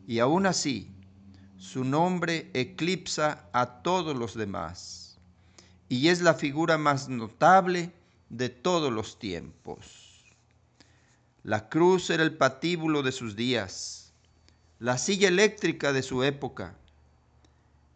y 0.07 0.21
aún 0.21 0.47
así 0.47 0.95
su 1.61 1.85
nombre 1.85 2.51
eclipsa 2.55 3.47
a 3.53 3.83
todos 3.83 4.17
los 4.17 4.35
demás, 4.35 5.19
y 5.91 6.09
es 6.09 6.23
la 6.23 6.33
figura 6.33 6.79
más 6.79 7.11
notable 7.11 7.93
de 8.31 8.49
todos 8.49 8.91
los 8.91 9.19
tiempos. 9.19 10.25
La 11.43 11.69
cruz 11.69 12.09
era 12.09 12.23
el 12.23 12.35
patíbulo 12.35 13.03
de 13.03 13.13
sus 13.13 13.37
días, 13.37 14.15
la 14.79 14.97
silla 14.97 15.29
eléctrica 15.29 15.93
de 15.93 16.03
su 16.03 16.25
época. 16.25 16.77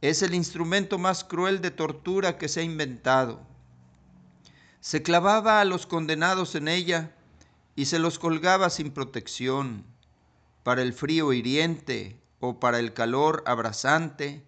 Es 0.02 0.20
el 0.20 0.34
instrumento 0.34 0.98
más 0.98 1.24
cruel 1.24 1.62
de 1.62 1.70
tortura 1.70 2.36
que 2.36 2.48
se 2.48 2.60
ha 2.60 2.64
inventado. 2.64 3.40
Se 4.80 5.02
clavaba 5.02 5.62
a 5.62 5.64
los 5.64 5.86
condenados 5.86 6.54
en 6.54 6.68
ella 6.68 7.14
y 7.76 7.86
se 7.86 7.98
los 7.98 8.18
colgaba 8.18 8.68
sin 8.68 8.90
protección, 8.90 9.86
para 10.64 10.82
el 10.82 10.92
frío 10.92 11.32
hiriente 11.32 12.20
o 12.46 12.60
para 12.60 12.78
el 12.78 12.92
calor 12.92 13.42
abrasante, 13.46 14.44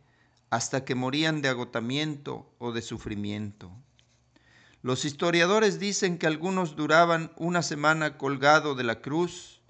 hasta 0.50 0.84
que 0.84 0.94
morían 0.94 1.40
de 1.40 1.48
agotamiento 1.48 2.46
o 2.58 2.72
de 2.72 2.82
sufrimiento. 2.82 3.70
Los 4.82 5.04
historiadores 5.04 5.80
dicen 5.80 6.18
que 6.18 6.26
algunos 6.26 6.76
duraban 6.76 7.32
una 7.36 7.62
semana 7.62 8.18
colgado 8.18 8.74
de 8.74 8.84
la 8.84 9.00
cruz 9.00 9.60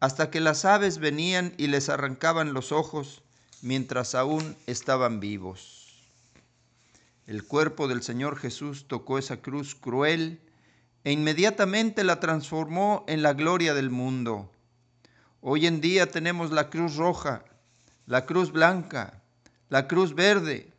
hasta 0.00 0.30
que 0.30 0.40
las 0.40 0.64
aves 0.64 0.98
venían 0.98 1.54
y 1.56 1.68
les 1.68 1.88
arrancaban 1.88 2.52
los 2.52 2.72
ojos 2.72 3.22
mientras 3.62 4.14
aún 4.14 4.56
estaban 4.66 5.18
vivos. 5.20 5.78
el 7.26 7.44
cuerpo 7.44 7.88
del 7.88 8.02
Señor 8.02 8.36
Jesús 8.36 8.86
tocó 8.88 9.16
esa 9.16 9.38
cruz 9.38 9.74
cruel 9.74 10.40
e 11.04 11.12
inmediatamente 11.12 12.04
la 12.04 12.20
transformó 12.20 13.04
en 13.08 13.22
la 13.22 13.32
gloria 13.32 13.74
del 13.74 13.90
mundo. 13.90 14.50
Hoy 15.40 15.66
en 15.66 15.80
día 15.80 16.10
tenemos 16.10 16.50
la 16.50 16.68
cruz 16.68 16.96
roja, 16.96 17.44
la 18.06 18.26
cruz 18.26 18.52
blanca, 18.52 19.22
la 19.68 19.86
cruz 19.86 20.14
verde, 20.14 20.72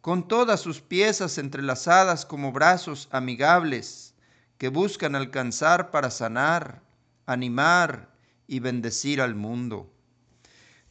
con 0.00 0.26
todas 0.26 0.60
sus 0.60 0.80
piezas 0.80 1.38
entrelazadas 1.38 2.26
como 2.26 2.50
brazos 2.50 3.08
amigables 3.12 4.14
que 4.58 4.68
buscan 4.68 5.14
alcanzar 5.14 5.90
para 5.90 6.10
sanar, 6.10 6.82
animar 7.26 8.12
y 8.46 8.60
bendecir 8.60 9.20
al 9.20 9.34
mundo. 9.34 9.90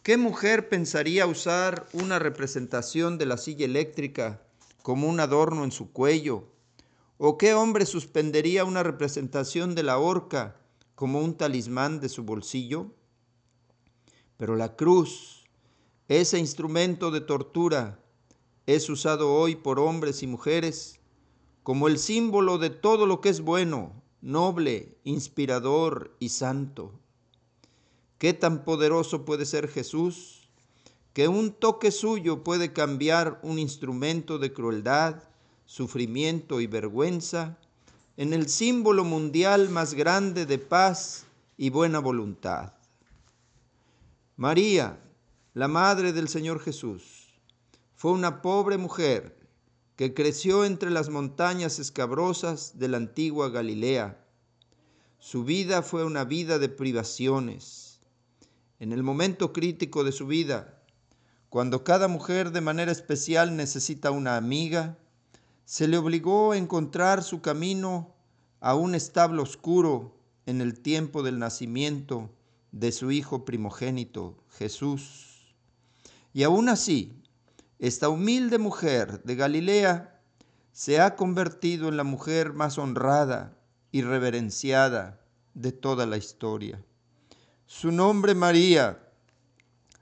¿Qué 0.04 0.18
mujer 0.18 0.70
pensaría 0.70 1.28
usar 1.28 1.88
una 1.94 2.20
representación 2.20 3.18
de 3.18 3.26
la 3.26 3.38
silla 3.38 3.66
eléctrica 3.66 4.42
como 4.82 5.08
un 5.08 5.20
adorno 5.20 5.64
en 5.64 5.72
su 5.72 5.92
cuello? 5.92 6.48
¿O 7.18 7.38
qué 7.38 7.54
hombre 7.54 7.86
suspendería 7.86 8.66
una 8.66 8.82
representación 8.82 9.76
de 9.76 9.84
la 9.84 10.00
horca 10.00 10.56
como 10.96 11.20
un 11.20 11.36
talismán 11.36 12.00
de 12.00 12.10
su 12.10 12.24
bolsillo? 12.24 12.88
Pero 14.38 14.56
la 14.56 14.76
cruz, 14.76 15.41
ese 16.20 16.38
instrumento 16.38 17.10
de 17.10 17.22
tortura, 17.22 17.98
es 18.66 18.90
usado 18.90 19.34
hoy 19.34 19.56
por 19.56 19.80
hombres 19.80 20.24
y 20.24 20.28
mujeres 20.28 21.00
como 21.64 21.88
el 21.88 21.98
símbolo 21.98 22.58
de 22.58 22.70
todo 22.70 23.06
lo 23.06 23.22
que 23.22 23.30
es 23.30 23.40
bueno, 23.40 23.94
noble, 24.20 24.98
inspirador 25.06 26.14
y 26.20 26.28
santo. 26.28 26.92
¿Qué 28.18 28.34
tan 28.34 28.66
poderoso 28.66 29.24
puede 29.24 29.46
ser 29.46 29.70
Jesús 29.70 30.50
que 31.14 31.30
un 31.30 31.54
toque 31.54 31.92
suyo 31.92 32.44
puede 32.44 32.74
cambiar 32.74 33.40
un 33.42 33.58
instrumento 33.58 34.38
de 34.38 34.52
crueldad, 34.52 35.24
sufrimiento 35.66 36.60
y 36.60 36.68
vergüenza 36.68 37.58
en 38.18 38.34
el 38.34 38.50
símbolo 38.50 39.06
mundial 39.06 39.70
más 39.70 39.94
grande 39.94 40.46
de 40.46 40.58
paz 40.58 41.24
y 41.58 41.70
buena 41.70 42.00
voluntad? 42.00 42.74
María, 44.36 45.00
la 45.54 45.68
madre 45.68 46.14
del 46.14 46.30
Señor 46.30 46.62
Jesús, 46.62 47.34
fue 47.96 48.14
una 48.14 48.42
pobre 48.42 48.78
mujer 48.78 49.38
que 49.98 50.14
creció 50.14 50.64
entre 50.64 50.90
las 50.90 51.10
montañas 51.10 51.78
escabrosas 51.78 52.80
de 52.80 52.88
la 52.88 52.98
antigua 52.98 53.50
Galilea. 53.50 54.26
Su 55.20 55.44
vida 55.44 55.82
fue 55.82 56.06
una 56.06 56.24
vida 56.24 56.58
de 56.58 56.70
privaciones 56.70 58.00
en 58.80 58.94
el 58.94 59.04
momento 59.04 59.52
crítico 59.52 60.06
de 60.06 60.14
su 60.14 60.26
vida, 60.26 60.82
cuando 61.50 61.84
cada 61.84 62.08
mujer 62.08 62.52
de 62.52 62.62
manera 62.62 62.92
especial 62.94 63.58
necesita 63.58 64.10
una 64.10 64.38
amiga, 64.38 64.98
se 65.66 65.88
le 65.90 65.98
obligó 65.98 66.54
a 66.54 66.58
encontrar 66.58 67.24
su 67.24 67.42
camino 67.42 68.16
a 68.62 68.74
un 68.74 68.96
establo 68.96 69.44
oscuro 69.44 70.18
en 70.46 70.62
el 70.62 70.80
tiempo 70.80 71.24
del 71.24 71.40
nacimiento 71.40 72.30
de 72.72 72.94
su 72.94 73.12
hijo 73.12 73.44
primogénito, 73.44 74.38
Jesús. 74.58 75.31
Y 76.34 76.44
aún 76.44 76.70
así, 76.70 77.22
esta 77.80 78.10
humilde 78.10 78.58
mujer 78.58 79.24
de 79.24 79.36
Galilea 79.36 80.22
se 80.72 81.02
ha 81.02 81.16
convertido 81.16 81.90
en 81.90 81.98
la 81.98 82.04
mujer 82.04 82.54
más 82.54 82.78
honrada 82.78 83.58
y 83.92 84.02
reverenciada 84.04 85.20
de 85.54 85.72
toda 85.72 86.06
la 86.06 86.18
historia. 86.18 86.84
Su 87.66 87.92
nombre 87.92 88.36
María 88.36 89.00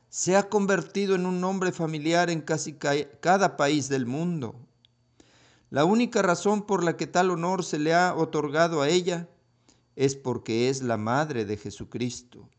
se 0.09 0.35
ha 0.35 0.49
convertido 0.49 1.15
en 1.15 1.25
un 1.25 1.39
nombre 1.39 1.71
familiar 1.71 2.29
en 2.29 2.41
casi 2.41 2.73
cada 2.73 3.57
país 3.57 3.89
del 3.89 4.05
mundo. 4.05 4.55
La 5.69 5.85
única 5.85 6.21
razón 6.21 6.65
por 6.65 6.83
la 6.83 6.97
que 6.97 7.07
tal 7.07 7.29
honor 7.29 7.63
se 7.63 7.77
le 7.77 7.93
ha 7.93 8.15
otorgado 8.15 8.81
a 8.81 8.89
ella 8.89 9.29
es 9.95 10.15
porque 10.15 10.69
es 10.69 10.81
la 10.81 10.97
madre 10.97 11.45
de 11.45 11.57
Jesucristo. 11.57 12.49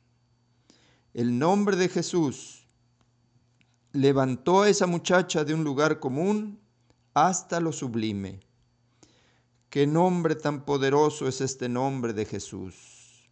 El 1.12 1.38
nombre 1.38 1.76
de 1.76 1.88
Jesús 1.88 2.59
levantó 3.92 4.62
a 4.62 4.68
esa 4.68 4.86
muchacha 4.86 5.44
de 5.44 5.54
un 5.54 5.64
lugar 5.64 5.98
común 5.98 6.60
hasta 7.14 7.60
lo 7.60 7.72
sublime. 7.72 8.40
Qué 9.68 9.86
nombre 9.86 10.34
tan 10.34 10.64
poderoso 10.64 11.26
es 11.28 11.40
este 11.40 11.68
nombre 11.68 12.12
de 12.12 12.24
Jesús. 12.24 13.28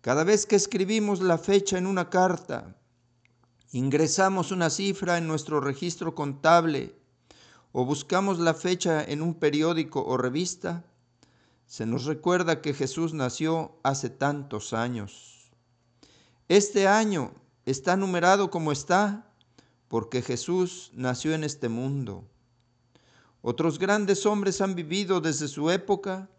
Cada 0.00 0.24
vez 0.24 0.46
que 0.46 0.56
escribimos 0.56 1.20
la 1.20 1.38
fecha 1.38 1.78
en 1.78 1.86
una 1.86 2.10
carta, 2.10 2.76
ingresamos 3.70 4.50
una 4.50 4.68
cifra 4.68 5.16
en 5.18 5.26
nuestro 5.26 5.60
registro 5.60 6.14
contable 6.14 6.94
o 7.72 7.84
buscamos 7.84 8.38
la 8.38 8.54
fecha 8.54 9.02
en 9.02 9.22
un 9.22 9.34
periódico 9.34 10.04
o 10.04 10.16
revista, 10.16 10.84
se 11.66 11.86
nos 11.86 12.04
recuerda 12.04 12.60
que 12.60 12.74
Jesús 12.74 13.14
nació 13.14 13.78
hace 13.82 14.10
tantos 14.10 14.74
años. 14.74 15.50
Este 16.48 16.86
año 16.86 17.32
está 17.64 17.96
numerado 17.96 18.50
como 18.50 18.72
está 18.72 19.31
porque 19.92 20.22
Jesús 20.22 20.90
nació 20.94 21.34
en 21.34 21.44
este 21.44 21.68
mundo. 21.68 22.24
Otros 23.42 23.78
grandes 23.78 24.24
hombres 24.24 24.62
han 24.62 24.74
vivido 24.74 25.20
desde 25.20 25.48
su 25.48 25.70
época 25.70 26.30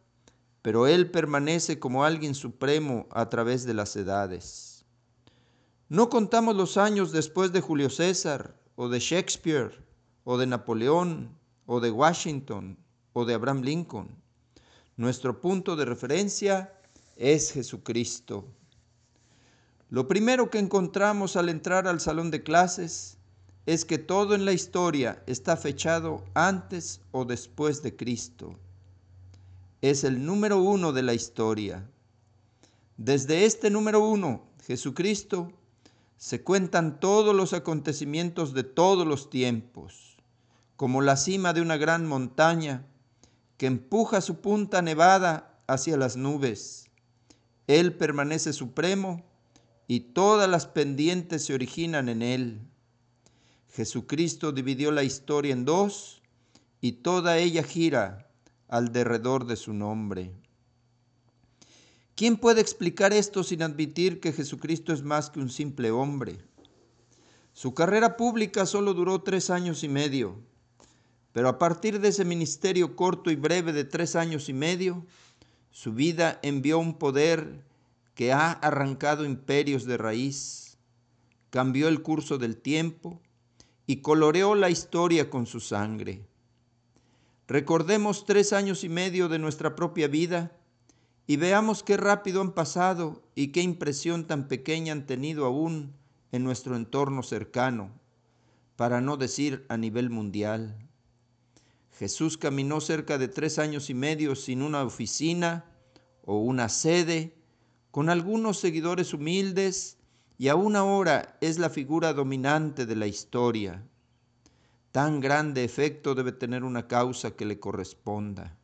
pero 0.63 0.87
Él 0.87 1.11
permanece 1.11 1.77
como 1.77 2.05
alguien 2.05 2.33
supremo 2.33 3.05
a 3.11 3.29
través 3.29 3.65
de 3.65 3.73
las 3.73 3.95
edades. 3.97 4.85
No 5.89 6.09
contamos 6.09 6.55
los 6.55 6.77
años 6.77 7.11
después 7.11 7.51
de 7.51 7.59
Julio 7.59 7.89
César, 7.89 8.55
o 8.75 8.87
de 8.87 8.99
Shakespeare, 8.99 9.85
o 10.23 10.37
de 10.37 10.47
Napoleón, 10.47 11.37
o 11.65 11.81
de 11.81 11.91
Washington, 11.91 12.79
o 13.11 13.25
de 13.25 13.33
Abraham 13.33 13.61
Lincoln. 13.61 14.15
Nuestro 14.95 15.41
punto 15.41 15.75
de 15.75 15.83
referencia 15.83 16.73
es 17.17 17.51
Jesucristo. 17.51 18.45
Lo 19.89 20.07
primero 20.07 20.49
que 20.49 20.59
encontramos 20.59 21.35
al 21.35 21.49
entrar 21.49 21.89
al 21.89 21.99
salón 21.99 22.31
de 22.31 22.41
clases 22.41 23.17
es 23.65 23.85
que 23.85 23.97
todo 23.97 24.35
en 24.35 24.45
la 24.45 24.53
historia 24.53 25.23
está 25.27 25.57
fechado 25.57 26.23
antes 26.33 27.01
o 27.11 27.25
después 27.25 27.81
de 27.83 27.95
Cristo 27.95 28.57
es 29.83 30.05
el 30.05 30.25
número 30.25 30.61
uno 30.61 30.93
de 30.93 31.03
la 31.03 31.13
historia. 31.13 31.85
Desde 32.95 33.43
este 33.43 33.69
número 33.69 33.99
uno, 33.99 34.43
Jesucristo, 34.65 35.51
se 36.15 36.41
cuentan 36.41 37.01
todos 37.01 37.35
los 37.35 37.51
acontecimientos 37.51 38.53
de 38.53 38.63
todos 38.63 39.05
los 39.05 39.29
tiempos, 39.29 40.15
como 40.77 41.01
la 41.01 41.17
cima 41.17 41.51
de 41.51 41.59
una 41.59 41.75
gran 41.75 42.07
montaña 42.07 42.85
que 43.57 43.65
empuja 43.65 44.21
su 44.21 44.39
punta 44.39 44.81
nevada 44.81 45.59
hacia 45.67 45.97
las 45.97 46.15
nubes. 46.15 46.89
Él 47.67 47.93
permanece 47.93 48.53
supremo 48.53 49.21
y 49.85 49.99
todas 49.99 50.49
las 50.49 50.65
pendientes 50.65 51.43
se 51.43 51.55
originan 51.55 52.07
en 52.07 52.21
Él. 52.21 52.61
Jesucristo 53.73 54.51
dividió 54.51 54.91
la 54.91 55.01
historia 55.01 55.51
en 55.51 55.65
dos 55.65 56.21
y 56.79 56.91
toda 56.91 57.39
ella 57.39 57.63
gira 57.63 58.29
al 58.67 58.91
derredor 58.91 59.47
de 59.47 59.55
su 59.55 59.73
nombre. 59.73 60.31
¿Quién 62.13 62.37
puede 62.37 62.61
explicar 62.61 63.13
esto 63.13 63.43
sin 63.43 63.63
admitir 63.63 64.19
que 64.19 64.31
Jesucristo 64.31 64.93
es 64.93 65.01
más 65.01 65.31
que 65.31 65.39
un 65.39 65.49
simple 65.49 65.89
hombre? 65.89 66.37
Su 67.53 67.73
carrera 67.73 68.15
pública 68.15 68.67
solo 68.67 68.93
duró 68.93 69.23
tres 69.23 69.49
años 69.49 69.83
y 69.83 69.89
medio, 69.89 70.39
pero 71.31 71.49
a 71.49 71.57
partir 71.57 71.99
de 71.99 72.09
ese 72.09 72.25
ministerio 72.25 72.95
corto 72.95 73.31
y 73.31 73.35
breve 73.35 73.73
de 73.73 73.85
tres 73.85 74.15
años 74.15 74.49
y 74.49 74.53
medio, 74.53 75.03
su 75.71 75.93
vida 75.93 76.39
envió 76.43 76.77
un 76.77 76.99
poder 76.99 77.63
que 78.13 78.33
ha 78.33 78.51
arrancado 78.51 79.25
imperios 79.25 79.85
de 79.85 79.97
raíz, 79.97 80.77
cambió 81.49 81.87
el 81.87 82.03
curso 82.03 82.37
del 82.37 82.57
tiempo 82.57 83.19
y 83.85 83.97
coloreó 83.97 84.55
la 84.55 84.69
historia 84.69 85.29
con 85.29 85.45
su 85.45 85.59
sangre. 85.59 86.25
Recordemos 87.47 88.25
tres 88.25 88.53
años 88.53 88.83
y 88.83 88.89
medio 88.89 89.27
de 89.27 89.39
nuestra 89.39 89.75
propia 89.75 90.07
vida 90.07 90.55
y 91.27 91.37
veamos 91.37 91.83
qué 91.83 91.97
rápido 91.97 92.41
han 92.41 92.53
pasado 92.53 93.23
y 93.35 93.49
qué 93.49 93.61
impresión 93.61 94.25
tan 94.25 94.47
pequeña 94.47 94.93
han 94.93 95.05
tenido 95.05 95.45
aún 95.45 95.93
en 96.31 96.43
nuestro 96.43 96.75
entorno 96.75 97.21
cercano, 97.23 97.91
para 98.75 99.01
no 99.01 99.17
decir 99.17 99.65
a 99.69 99.77
nivel 99.77 100.09
mundial. 100.09 100.77
Jesús 101.99 102.37
caminó 102.37 102.81
cerca 102.81 103.17
de 103.17 103.27
tres 103.27 103.59
años 103.59 103.89
y 103.89 103.93
medio 103.93 104.35
sin 104.35 104.61
una 104.61 104.83
oficina 104.83 105.65
o 106.25 106.39
una 106.39 106.69
sede, 106.69 107.35
con 107.91 108.09
algunos 108.09 108.57
seguidores 108.57 109.13
humildes 109.13 109.97
y 110.43 110.49
aún 110.49 110.75
ahora 110.75 111.37
es 111.39 111.57
la 111.57 111.69
figura 111.69 112.11
dominante 112.11 112.85
de 112.85 112.97
la 112.97 113.07
historia. 113.07 113.81
Tan 114.91 115.21
grande 115.21 115.63
efecto 115.63 116.15
debe 116.15 116.33
tener 116.33 116.65
una 116.65 116.89
causa 116.89 117.31
que 117.31 117.45
le 117.45 117.61
corresponda. 117.61 118.57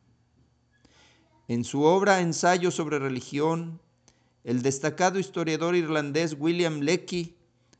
En 1.48 1.64
su 1.64 1.80
obra 1.84 2.20
Ensayo 2.20 2.70
sobre 2.70 2.98
religión, 2.98 3.80
el 4.44 4.60
destacado 4.60 5.18
historiador 5.18 5.74
irlandés 5.74 6.36
William 6.38 6.80
Lecky 6.80 7.34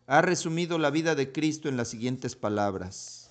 ha 0.06 0.22
resumido 0.22 0.78
la 0.78 0.88
vida 0.88 1.14
de 1.14 1.30
Cristo 1.30 1.68
en 1.68 1.76
las 1.76 1.88
siguientes 1.88 2.36
palabras. 2.36 3.30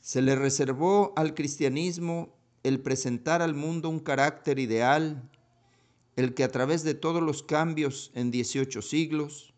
Se 0.00 0.22
le 0.22 0.36
reservó 0.36 1.12
al 1.16 1.34
cristianismo 1.34 2.34
el 2.62 2.80
presentar 2.80 3.42
al 3.42 3.54
mundo 3.54 3.90
un 3.90 4.00
carácter 4.00 4.58
ideal, 4.58 5.28
el 6.16 6.32
que 6.32 6.44
a 6.44 6.50
través 6.50 6.82
de 6.82 6.94
todos 6.94 7.22
los 7.22 7.42
cambios 7.42 8.10
en 8.14 8.30
18 8.30 8.80
siglos 8.80 9.52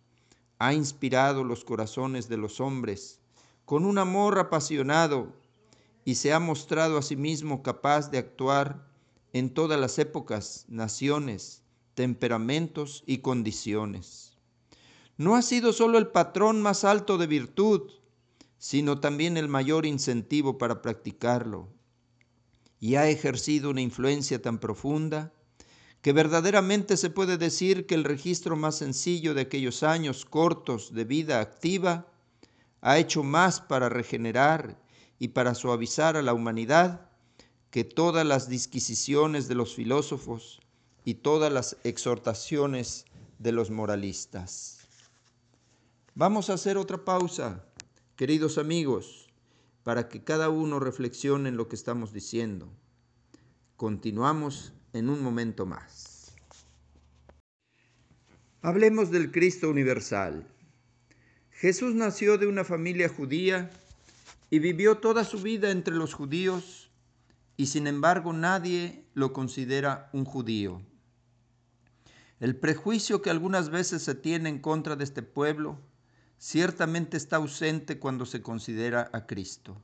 ha 0.59 0.75
inspirado 0.75 1.44
los 1.44 1.64
corazones 1.64 2.29
de 2.29 2.37
los 2.37 2.61
hombres 2.61 3.21
con 3.64 3.85
un 3.85 3.99
amor 3.99 4.38
apasionado 4.38 5.33
y 6.05 6.16
se 6.16 6.33
ha 6.33 6.40
mostrado 6.40 6.99
a 6.99 7.03
sí 7.03 7.16
mismo 7.16 7.62
capaz 7.62 8.11
de 8.11 8.18
actuar 8.18 8.88
en 9.33 9.51
todas 9.51 9.79
las 9.79 9.99
épocas, 9.99 10.64
naciones, 10.68 11.62
temperamentos 11.94 13.05
y 13.07 13.18
condiciones. 13.18 14.37
No 15.16 15.37
ha 15.37 15.42
sido 15.42 15.73
solo 15.73 15.99
el 15.99 16.09
patrón 16.09 16.62
más 16.62 16.85
alto 16.85 17.18
de 17.18 17.27
virtud, 17.27 17.90
sino 18.57 19.01
también 19.01 19.37
el 19.37 19.49
mayor 19.49 19.85
incentivo 19.85 20.59
para 20.59 20.81
practicarlo. 20.81 21.68
Y 22.81 22.94
ha 22.94 23.09
ejercido 23.09 23.71
una 23.71 23.81
influencia 23.81 24.40
tan 24.40 24.59
profunda 24.59 25.33
que 26.03 26.13
verdaderamente 26.13 26.97
se 26.97 27.11
puede 27.11 27.39
decir 27.39 27.87
que 27.87 27.95
el 27.95 28.05
registro 28.05 28.57
más 28.57 28.77
sencillo 28.77 29.35
de 29.35 29.43
aquellos 29.43 29.83
años 29.83 30.25
cortos 30.25 30.95
de 30.95 31.05
vida 31.05 31.41
activa 31.41 32.07
ha 32.81 32.99
hecho 32.99 33.25
más 33.25 33.61
para 33.61 33.89
regenerar 33.89 34.81
y 35.19 35.29
para 35.29 35.55
suavizar 35.55 36.17
a 36.17 36.23
la 36.23 36.35
humanidad 36.35 37.11
que 37.71 37.85
todas 37.85 38.25
las 38.25 38.49
disquisiciones 38.49 39.49
de 39.49 39.57
los 39.57 39.75
filósofos 39.75 40.61
y 41.05 41.15
todas 41.15 41.53
las 41.53 41.77
exhortaciones 41.83 43.05
de 43.39 43.53
los 43.53 43.71
moralistas. 43.71 44.79
Vamos 46.15 46.51
a 46.51 46.55
hacer 46.55 46.77
otra 46.77 47.05
pausa, 47.05 47.65
queridos 48.17 48.59
amigos, 48.59 49.29
para 49.83 50.09
que 50.09 50.23
cada 50.23 50.49
uno 50.49 50.81
reflexione 50.81 51.49
en 51.49 51.57
lo 51.57 51.69
que 51.69 51.77
estamos 51.77 52.13
diciendo. 52.13 52.69
Continuamos 53.77 54.73
en 54.99 55.09
un 55.09 55.23
momento 55.23 55.67
más. 55.67 56.33
Hablemos 58.61 59.11
del 59.11 59.31
Cristo 59.31 59.71
universal. 59.71 60.47
Jesús 61.51 61.95
nació 61.95 62.39
de 62.39 62.47
una 62.47 62.65
familia 62.65 63.09
judía 63.09 63.71
y 64.51 64.59
vivió 64.59 64.99
toda 64.99 65.25
su 65.25 65.41
vida 65.41 65.71
entre 65.71 65.95
los 65.95 66.15
judíos 66.15 66.91
y 67.57 67.67
sin 67.67 67.87
embargo 67.87 68.33
nadie 68.33 69.05
lo 69.15 69.33
considera 69.33 70.11
un 70.13 70.25
judío. 70.25 70.83
El 72.41 72.57
prejuicio 72.57 73.23
que 73.23 73.31
algunas 73.31 73.71
veces 73.71 74.03
se 74.03 74.15
tiene 74.15 74.49
en 74.49 74.61
contra 74.61 74.95
de 74.97 75.05
este 75.05 75.23
pueblo 75.23 75.81
ciertamente 76.39 77.17
está 77.17 77.37
ausente 77.37 77.99
cuando 77.99 78.27
se 78.27 78.43
considera 78.43 79.11
a 79.13 79.27
Cristo. 79.27 79.83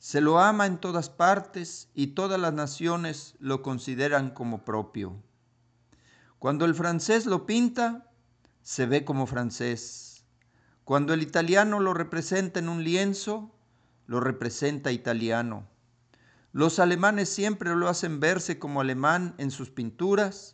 Se 0.00 0.22
lo 0.22 0.40
ama 0.40 0.64
en 0.64 0.78
todas 0.78 1.10
partes 1.10 1.90
y 1.92 2.08
todas 2.08 2.40
las 2.40 2.54
naciones 2.54 3.34
lo 3.38 3.60
consideran 3.60 4.30
como 4.30 4.64
propio. 4.64 5.22
Cuando 6.38 6.64
el 6.64 6.74
francés 6.74 7.26
lo 7.26 7.44
pinta, 7.44 8.10
se 8.62 8.86
ve 8.86 9.04
como 9.04 9.26
francés. 9.26 10.24
Cuando 10.84 11.12
el 11.12 11.20
italiano 11.20 11.80
lo 11.80 11.92
representa 11.92 12.60
en 12.60 12.70
un 12.70 12.82
lienzo, 12.82 13.54
lo 14.06 14.20
representa 14.20 14.90
italiano. 14.90 15.68
Los 16.52 16.78
alemanes 16.78 17.28
siempre 17.28 17.76
lo 17.76 17.86
hacen 17.86 18.20
verse 18.20 18.58
como 18.58 18.80
alemán 18.80 19.34
en 19.36 19.50
sus 19.50 19.68
pinturas 19.68 20.52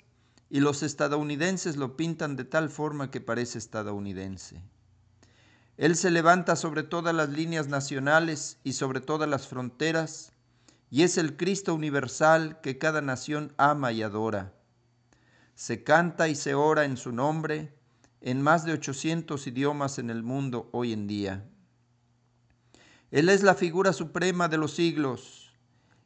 y 0.50 0.58
los 0.58 0.82
estadounidenses 0.82 1.76
lo 1.76 1.96
pintan 1.96 2.34
de 2.34 2.46
tal 2.46 2.68
forma 2.68 3.12
que 3.12 3.20
parece 3.20 3.58
estadounidense. 3.58 4.60
Él 5.76 5.94
se 5.96 6.10
levanta 6.10 6.56
sobre 6.56 6.82
todas 6.82 7.14
las 7.14 7.28
líneas 7.28 7.68
nacionales 7.68 8.58
y 8.64 8.72
sobre 8.72 9.00
todas 9.00 9.28
las 9.28 9.46
fronteras 9.46 10.32
y 10.90 11.02
es 11.02 11.18
el 11.18 11.36
Cristo 11.36 11.74
universal 11.74 12.60
que 12.62 12.78
cada 12.78 13.02
nación 13.02 13.52
ama 13.58 13.92
y 13.92 14.02
adora. 14.02 14.54
Se 15.54 15.82
canta 15.84 16.28
y 16.28 16.34
se 16.34 16.54
ora 16.54 16.84
en 16.84 16.96
su 16.96 17.12
nombre 17.12 17.74
en 18.20 18.40
más 18.40 18.64
de 18.64 18.72
800 18.72 19.46
idiomas 19.46 19.98
en 19.98 20.10
el 20.10 20.22
mundo 20.22 20.68
hoy 20.72 20.92
en 20.92 21.06
día. 21.06 21.44
Él 23.10 23.28
es 23.28 23.42
la 23.42 23.54
figura 23.54 23.92
suprema 23.92 24.48
de 24.48 24.58
los 24.58 24.74
siglos 24.74 25.52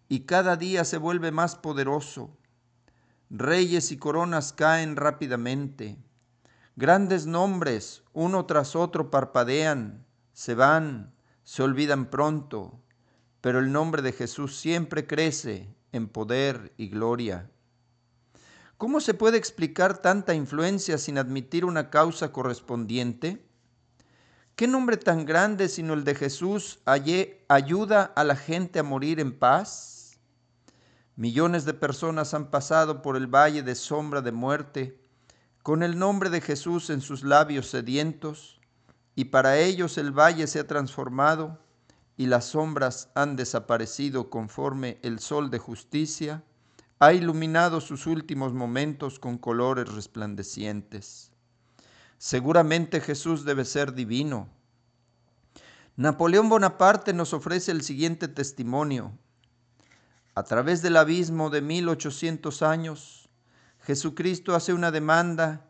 y 0.09 0.21
cada 0.21 0.57
día 0.57 0.85
se 0.85 0.99
vuelve 0.99 1.31
más 1.31 1.55
poderoso. 1.57 2.37
Reyes 3.31 3.93
y 3.93 3.97
coronas 3.97 4.53
caen 4.53 4.97
rápidamente. 4.97 5.97
Grandes 6.77 7.27
nombres, 7.27 8.03
uno 8.13 8.47
tras 8.47 8.77
otro, 8.77 9.11
parpadean, 9.11 10.07
se 10.33 10.55
van, 10.55 11.13
se 11.43 11.63
olvidan 11.63 12.11
pronto, 12.11 12.81
pero 13.41 13.59
el 13.59 13.73
nombre 13.73 14.03
de 14.03 14.13
Jesús 14.13 14.57
siempre 14.57 15.07
crece 15.07 15.75
en 15.93 16.09
poder 16.09 16.73
y 16.77 16.89
gloria. 16.89 17.51
¿Cómo 18.79 19.01
se 19.01 19.15
puede 19.15 19.37
explicar 19.37 19.99
tanta 19.99 20.33
influencia 20.33 20.97
sin 20.97 21.19
admitir 21.19 21.65
una 21.65 21.91
causa 21.91 22.33
correspondiente? 22.33 23.45
¿Qué 24.55 24.67
nombre 24.67 24.97
tan 24.97 25.27
grande 25.27 25.69
sino 25.69 25.93
el 25.95 26.05
de 26.05 26.15
Jesús 26.15 26.81
ayuda 26.87 28.05
a 28.05 28.25
la 28.25 28.37
gente 28.37 28.79
a 28.79 28.83
morir 28.83 29.21
en 29.21 29.39
paz? 29.39 30.19
Millones 31.17 31.65
de 31.65 31.75
personas 31.75 32.33
han 32.33 32.51
pasado 32.51 33.03
por 33.03 33.17
el 33.17 33.27
valle 33.27 33.63
de 33.63 33.75
sombra 33.75 34.23
de 34.23 34.33
muerte 34.33 35.01
con 35.63 35.83
el 35.83 35.99
nombre 35.99 36.31
de 36.31 36.41
Jesús 36.41 36.91
en 36.91 37.01
sus 37.01 37.23
labios 37.23 37.69
sedientos, 37.69 38.61
y 39.15 39.27
para 39.27 39.59
ellos 39.59 39.99
el 39.99 40.13
valle 40.13 40.47
se 40.47 40.61
ha 40.61 40.67
transformado 40.67 41.59
y 42.17 42.27
las 42.27 42.47
sombras 42.47 43.11
han 43.15 43.37
desaparecido 43.37 44.31
conforme 44.31 44.99
el 45.03 45.19
sol 45.21 45.51
de 45.51 45.59
justicia 45.59 46.43
ha 46.99 47.15
iluminado 47.15 47.81
sus 47.81 48.07
últimos 48.07 48.53
momentos 48.53 49.19
con 49.19 49.39
colores 49.39 49.89
resplandecientes. 49.93 51.33
Seguramente 52.19 53.01
Jesús 53.01 53.47
debe 53.47 53.65
ser 53.65 53.95
divino. 53.95 54.49
Napoleón 55.97 56.51
Bonaparte 56.51 57.15
nos 57.15 57.33
ofrece 57.33 57.73
el 57.73 57.81
siguiente 57.81 58.29
testimonio. 58.29 59.13
A 60.35 60.43
través 60.45 60.83
del 60.83 60.99
abismo 60.99 61.49
de 61.49 61.63
1800 61.63 62.63
años, 62.63 63.20
Jesucristo 63.91 64.55
hace 64.55 64.73
una 64.73 64.93
demanda 64.93 65.67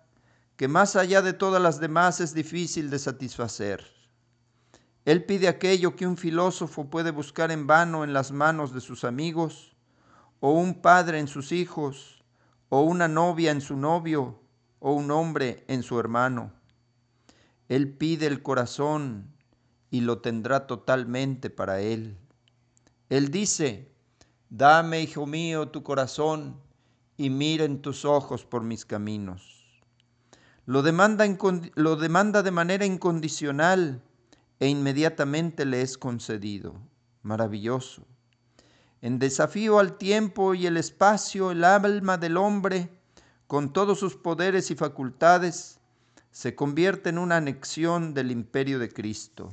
que 0.59 0.68
más 0.68 0.94
allá 0.94 1.22
de 1.22 1.33
todas 1.33 1.62
las 1.62 1.80
demás 1.80 2.20
es 2.20 2.35
difícil 2.35 2.90
de 2.90 2.98
satisfacer. 2.98 3.83
Él 5.06 5.24
pide 5.24 5.48
aquello 5.48 5.96
que 5.96 6.06
un 6.06 6.18
filósofo 6.18 6.90
puede 6.90 7.12
buscar 7.12 7.50
en 7.50 7.66
vano 7.66 8.04
en 8.04 8.12
las 8.12 8.30
manos 8.30 8.74
de 8.74 8.83
sus 8.83 9.04
amigos 9.04 9.74
o 10.38 10.52
un 10.52 10.83
padre 10.83 11.18
en 11.18 11.28
sus 11.28 11.50
hijos, 11.50 12.22
o 12.68 12.83
una 12.83 13.09
novia 13.09 13.52
en 13.52 13.62
su 13.62 13.74
novio, 13.74 14.38
o 14.80 14.92
un 14.92 15.11
hombre 15.11 15.64
en 15.66 15.83
su 15.83 15.98
hermano. 15.98 16.52
Él 17.70 17.88
pide 17.88 18.26
el 18.26 18.42
corazón 18.42 19.33
y 19.90 20.02
lo 20.02 20.18
tendrá 20.18 20.66
totalmente 20.66 21.48
para 21.48 21.80
él. 21.80 22.18
Él 23.09 23.30
dice, 23.30 23.90
dame, 24.50 25.00
hijo 25.00 25.24
mío, 25.24 25.68
tu 25.68 25.83
corazón 25.83 26.61
y 27.20 27.28
miren 27.28 27.83
tus 27.83 28.06
ojos 28.06 28.46
por 28.46 28.62
mis 28.62 28.87
caminos. 28.87 29.83
Lo 30.64 30.80
demanda, 30.80 31.26
lo 31.74 31.96
demanda 31.96 32.42
de 32.42 32.50
manera 32.50 32.87
incondicional 32.87 34.00
e 34.59 34.68
inmediatamente 34.68 35.66
le 35.66 35.83
es 35.83 35.98
concedido. 35.98 36.76
Maravilloso. 37.22 38.06
En 39.02 39.18
desafío 39.18 39.78
al 39.78 39.98
tiempo 39.98 40.54
y 40.54 40.64
el 40.64 40.78
espacio, 40.78 41.50
el 41.50 41.62
alma 41.64 42.16
del 42.16 42.38
hombre, 42.38 42.88
con 43.46 43.74
todos 43.74 43.98
sus 43.98 44.16
poderes 44.16 44.70
y 44.70 44.74
facultades, 44.74 45.78
se 46.30 46.54
convierte 46.54 47.11
en 47.11 47.18
una 47.18 47.37
anexión 47.37 48.14
del 48.14 48.30
imperio 48.30 48.78
de 48.78 48.88
Cristo. 48.88 49.52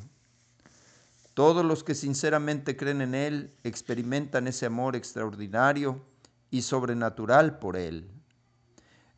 Todos 1.34 1.65
los 1.65 1.84
que 1.84 1.95
sinceramente 1.95 2.77
creen 2.77 3.01
en 3.01 3.13
Él 3.13 3.51
experimentan 3.65 4.47
ese 4.47 4.67
amor 4.67 4.95
extraordinario 4.95 6.01
y 6.49 6.62
sobrenatural 6.62 7.60
por 7.60 7.77
Él. 7.77 8.10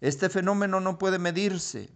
Este 0.01 0.29
fenómeno 0.29 0.79
no 0.79 0.97
puede 0.97 1.19
medirse, 1.19 1.89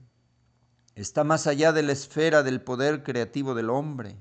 está 0.95 1.23
más 1.23 1.47
allá 1.47 1.71
de 1.71 1.83
la 1.83 1.93
esfera 1.93 2.43
del 2.43 2.61
poder 2.61 3.03
creativo 3.03 3.55
del 3.55 3.69
hombre. 3.69 4.17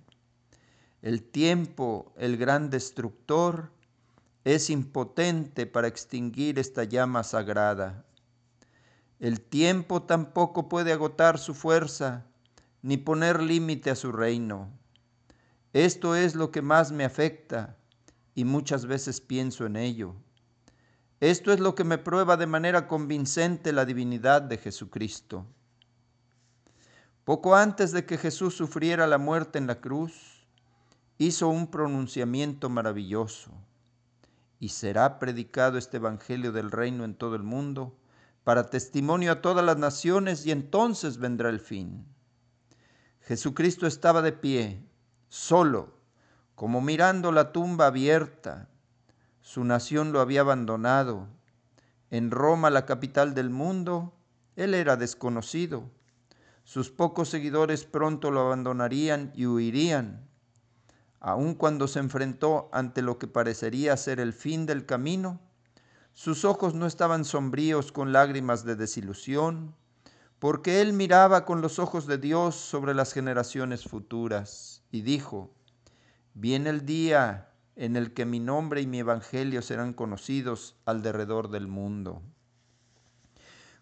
El 1.02 1.22
tiempo, 1.22 2.12
el 2.16 2.36
gran 2.36 2.70
destructor, 2.70 3.72
es 4.44 4.70
impotente 4.70 5.66
para 5.66 5.88
extinguir 5.88 6.58
esta 6.58 6.84
llama 6.84 7.22
sagrada. 7.24 8.04
El 9.20 9.40
tiempo 9.40 10.02
tampoco 10.02 10.68
puede 10.68 10.92
agotar 10.92 11.38
su 11.38 11.54
fuerza 11.54 12.26
ni 12.82 12.96
poner 12.96 13.40
límite 13.40 13.90
a 13.90 13.94
su 13.94 14.10
reino. 14.10 14.68
Esto 15.72 16.16
es 16.16 16.34
lo 16.34 16.50
que 16.50 16.60
más 16.60 16.92
me 16.92 17.04
afecta 17.04 17.76
y 18.34 18.44
muchas 18.44 18.86
veces 18.86 19.20
pienso 19.20 19.64
en 19.64 19.76
ello. 19.76 20.16
Esto 21.22 21.52
es 21.52 21.60
lo 21.60 21.76
que 21.76 21.84
me 21.84 21.98
prueba 21.98 22.36
de 22.36 22.48
manera 22.48 22.88
convincente 22.88 23.72
la 23.72 23.84
divinidad 23.84 24.42
de 24.42 24.58
Jesucristo. 24.58 25.46
Poco 27.22 27.54
antes 27.54 27.92
de 27.92 28.04
que 28.04 28.18
Jesús 28.18 28.56
sufriera 28.56 29.06
la 29.06 29.18
muerte 29.18 29.58
en 29.58 29.68
la 29.68 29.80
cruz, 29.80 30.44
hizo 31.18 31.46
un 31.46 31.68
pronunciamiento 31.68 32.68
maravilloso. 32.68 33.52
Y 34.58 34.70
será 34.70 35.20
predicado 35.20 35.78
este 35.78 35.98
Evangelio 35.98 36.50
del 36.50 36.72
reino 36.72 37.04
en 37.04 37.14
todo 37.14 37.36
el 37.36 37.44
mundo, 37.44 37.96
para 38.42 38.68
testimonio 38.68 39.30
a 39.30 39.40
todas 39.42 39.64
las 39.64 39.76
naciones, 39.76 40.44
y 40.44 40.50
entonces 40.50 41.18
vendrá 41.18 41.50
el 41.50 41.60
fin. 41.60 42.04
Jesucristo 43.20 43.86
estaba 43.86 44.22
de 44.22 44.32
pie, 44.32 44.82
solo, 45.28 45.94
como 46.56 46.80
mirando 46.80 47.30
la 47.30 47.52
tumba 47.52 47.86
abierta. 47.86 48.71
Su 49.42 49.64
nación 49.64 50.12
lo 50.12 50.20
había 50.20 50.42
abandonado. 50.42 51.26
En 52.10 52.30
Roma, 52.30 52.70
la 52.70 52.86
capital 52.86 53.34
del 53.34 53.50
mundo, 53.50 54.14
él 54.54 54.72
era 54.72 54.96
desconocido. 54.96 55.90
Sus 56.64 56.90
pocos 56.90 57.28
seguidores 57.28 57.84
pronto 57.84 58.30
lo 58.30 58.40
abandonarían 58.40 59.32
y 59.34 59.46
huirían. 59.46 60.28
Aun 61.18 61.54
cuando 61.54 61.88
se 61.88 61.98
enfrentó 61.98 62.70
ante 62.72 63.02
lo 63.02 63.18
que 63.18 63.26
parecería 63.26 63.96
ser 63.96 64.20
el 64.20 64.32
fin 64.32 64.64
del 64.64 64.86
camino, 64.86 65.40
sus 66.14 66.44
ojos 66.44 66.74
no 66.74 66.86
estaban 66.86 67.24
sombríos 67.24 67.90
con 67.90 68.12
lágrimas 68.12 68.64
de 68.64 68.76
desilusión, 68.76 69.74
porque 70.38 70.80
él 70.80 70.92
miraba 70.92 71.44
con 71.44 71.62
los 71.62 71.80
ojos 71.80 72.06
de 72.06 72.18
Dios 72.18 72.54
sobre 72.54 72.94
las 72.94 73.12
generaciones 73.12 73.84
futuras 73.84 74.82
y 74.92 75.02
dijo, 75.02 75.52
Viene 76.34 76.70
el 76.70 76.86
día 76.86 77.51
en 77.76 77.96
el 77.96 78.12
que 78.12 78.24
mi 78.26 78.40
nombre 78.40 78.80
y 78.80 78.86
mi 78.86 79.00
evangelio 79.00 79.62
serán 79.62 79.92
conocidos 79.92 80.76
al 80.84 81.02
derredor 81.02 81.50
del 81.50 81.66
mundo. 81.66 82.22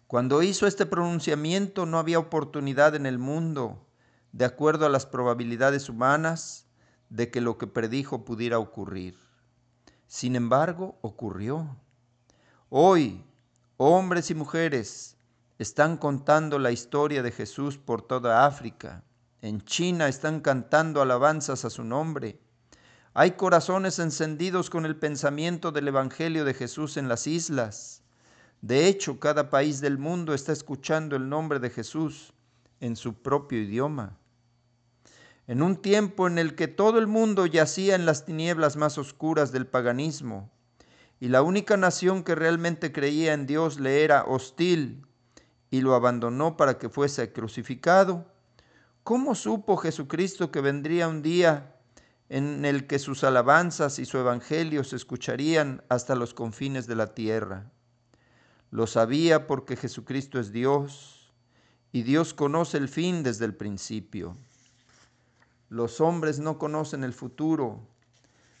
Cuando 0.07 0.43
hizo 0.43 0.67
este 0.67 0.85
pronunciamiento 0.85 1.85
no 1.85 1.99
había 1.99 2.19
oportunidad 2.19 2.95
en 2.95 3.05
el 3.05 3.17
mundo, 3.17 3.85
de 4.31 4.45
acuerdo 4.45 4.85
a 4.85 4.89
las 4.89 5.05
probabilidades 5.05 5.89
humanas, 5.89 6.67
de 7.09 7.29
que 7.29 7.41
lo 7.41 7.57
que 7.57 7.67
predijo 7.67 8.23
pudiera 8.23 8.59
ocurrir. 8.59 9.17
Sin 10.07 10.35
embargo, 10.35 10.97
ocurrió. 11.01 11.77
Hoy, 12.69 13.23
hombres 13.77 14.31
y 14.31 14.35
mujeres 14.35 15.17
están 15.59 15.97
contando 15.97 16.59
la 16.59 16.71
historia 16.71 17.21
de 17.23 17.31
Jesús 17.31 17.77
por 17.77 18.01
toda 18.01 18.45
África 18.45 19.03
en 19.41 19.61
China 19.61 20.07
están 20.07 20.39
cantando 20.39 21.01
alabanzas 21.01 21.65
a 21.65 21.71
su 21.71 21.83
nombre. 21.83 22.39
Hay 23.13 23.31
corazones 23.31 23.99
encendidos 23.99 24.69
con 24.69 24.85
el 24.85 24.95
pensamiento 24.95 25.73
del 25.73 25.89
Evangelio 25.89 26.45
de 26.45 26.53
Jesús 26.53 26.95
en 26.95 27.09
las 27.09 27.27
islas. 27.27 28.03
De 28.61 28.87
hecho, 28.87 29.19
cada 29.19 29.49
país 29.49 29.81
del 29.81 29.97
mundo 29.97 30.33
está 30.33 30.53
escuchando 30.53 31.17
el 31.17 31.27
nombre 31.27 31.59
de 31.59 31.69
Jesús 31.69 32.31
en 32.79 32.95
su 32.95 33.15
propio 33.15 33.59
idioma. 33.59 34.17
En 35.45 35.61
un 35.61 35.75
tiempo 35.75 36.25
en 36.27 36.37
el 36.37 36.55
que 36.55 36.69
todo 36.69 36.99
el 36.99 37.07
mundo 37.07 37.45
yacía 37.45 37.95
en 37.95 38.05
las 38.05 38.23
tinieblas 38.23 38.77
más 38.77 38.97
oscuras 38.97 39.51
del 39.51 39.67
paganismo, 39.67 40.49
y 41.19 41.27
la 41.27 41.41
única 41.41 41.75
nación 41.75 42.23
que 42.23 42.35
realmente 42.35 42.93
creía 42.93 43.33
en 43.33 43.45
Dios 43.45 43.77
le 43.79 44.05
era 44.05 44.23
hostil 44.23 45.05
y 45.69 45.81
lo 45.81 45.95
abandonó 45.95 46.55
para 46.55 46.77
que 46.77 46.87
fuese 46.87 47.33
crucificado, 47.33 48.25
¿Cómo 49.03 49.33
supo 49.33 49.77
Jesucristo 49.77 50.51
que 50.51 50.61
vendría 50.61 51.07
un 51.07 51.23
día 51.23 51.75
en 52.31 52.63
el 52.63 52.87
que 52.87 52.97
sus 52.97 53.25
alabanzas 53.25 53.99
y 53.99 54.05
su 54.05 54.17
evangelio 54.17 54.85
se 54.85 54.95
escucharían 54.95 55.83
hasta 55.89 56.15
los 56.15 56.33
confines 56.33 56.87
de 56.87 56.95
la 56.95 57.13
tierra? 57.13 57.69
Lo 58.69 58.87
sabía 58.87 59.47
porque 59.47 59.75
Jesucristo 59.75 60.39
es 60.39 60.53
Dios 60.53 61.29
y 61.91 62.03
Dios 62.03 62.33
conoce 62.33 62.77
el 62.77 62.87
fin 62.87 63.21
desde 63.21 63.43
el 63.43 63.53
principio. 63.53 64.37
Los 65.67 65.99
hombres 65.99 66.39
no 66.39 66.57
conocen 66.57 67.03
el 67.03 67.11
futuro. 67.11 67.81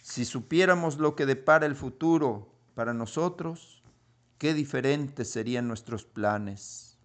Si 0.01 0.25
supiéramos 0.25 0.97
lo 0.97 1.15
que 1.15 1.25
depara 1.25 1.65
el 1.65 1.77
futuro 1.77 2.49
para 2.75 2.93
nosotros, 2.93 3.81
qué 4.37 4.53
diferentes 4.53 5.29
serían 5.29 5.69
nuestros 5.69 6.03
planes. 6.03 6.97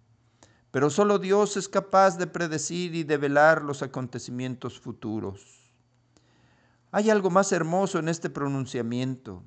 Pero 0.71 0.89
solo 0.89 1.17
Dios 1.17 1.55
es 1.55 1.69
capaz 1.69 2.17
de 2.17 2.27
predecir 2.27 2.93
y 2.93 3.05
de 3.05 3.15
velar 3.15 3.61
los 3.61 3.83
acontecimientos 3.83 4.81
futuros. 4.81 5.56
Hay 6.91 7.09
algo 7.09 7.29
más 7.29 7.51
hermoso 7.51 7.99
en 7.99 8.07
este 8.07 8.29
pronunciamiento. 8.29 9.43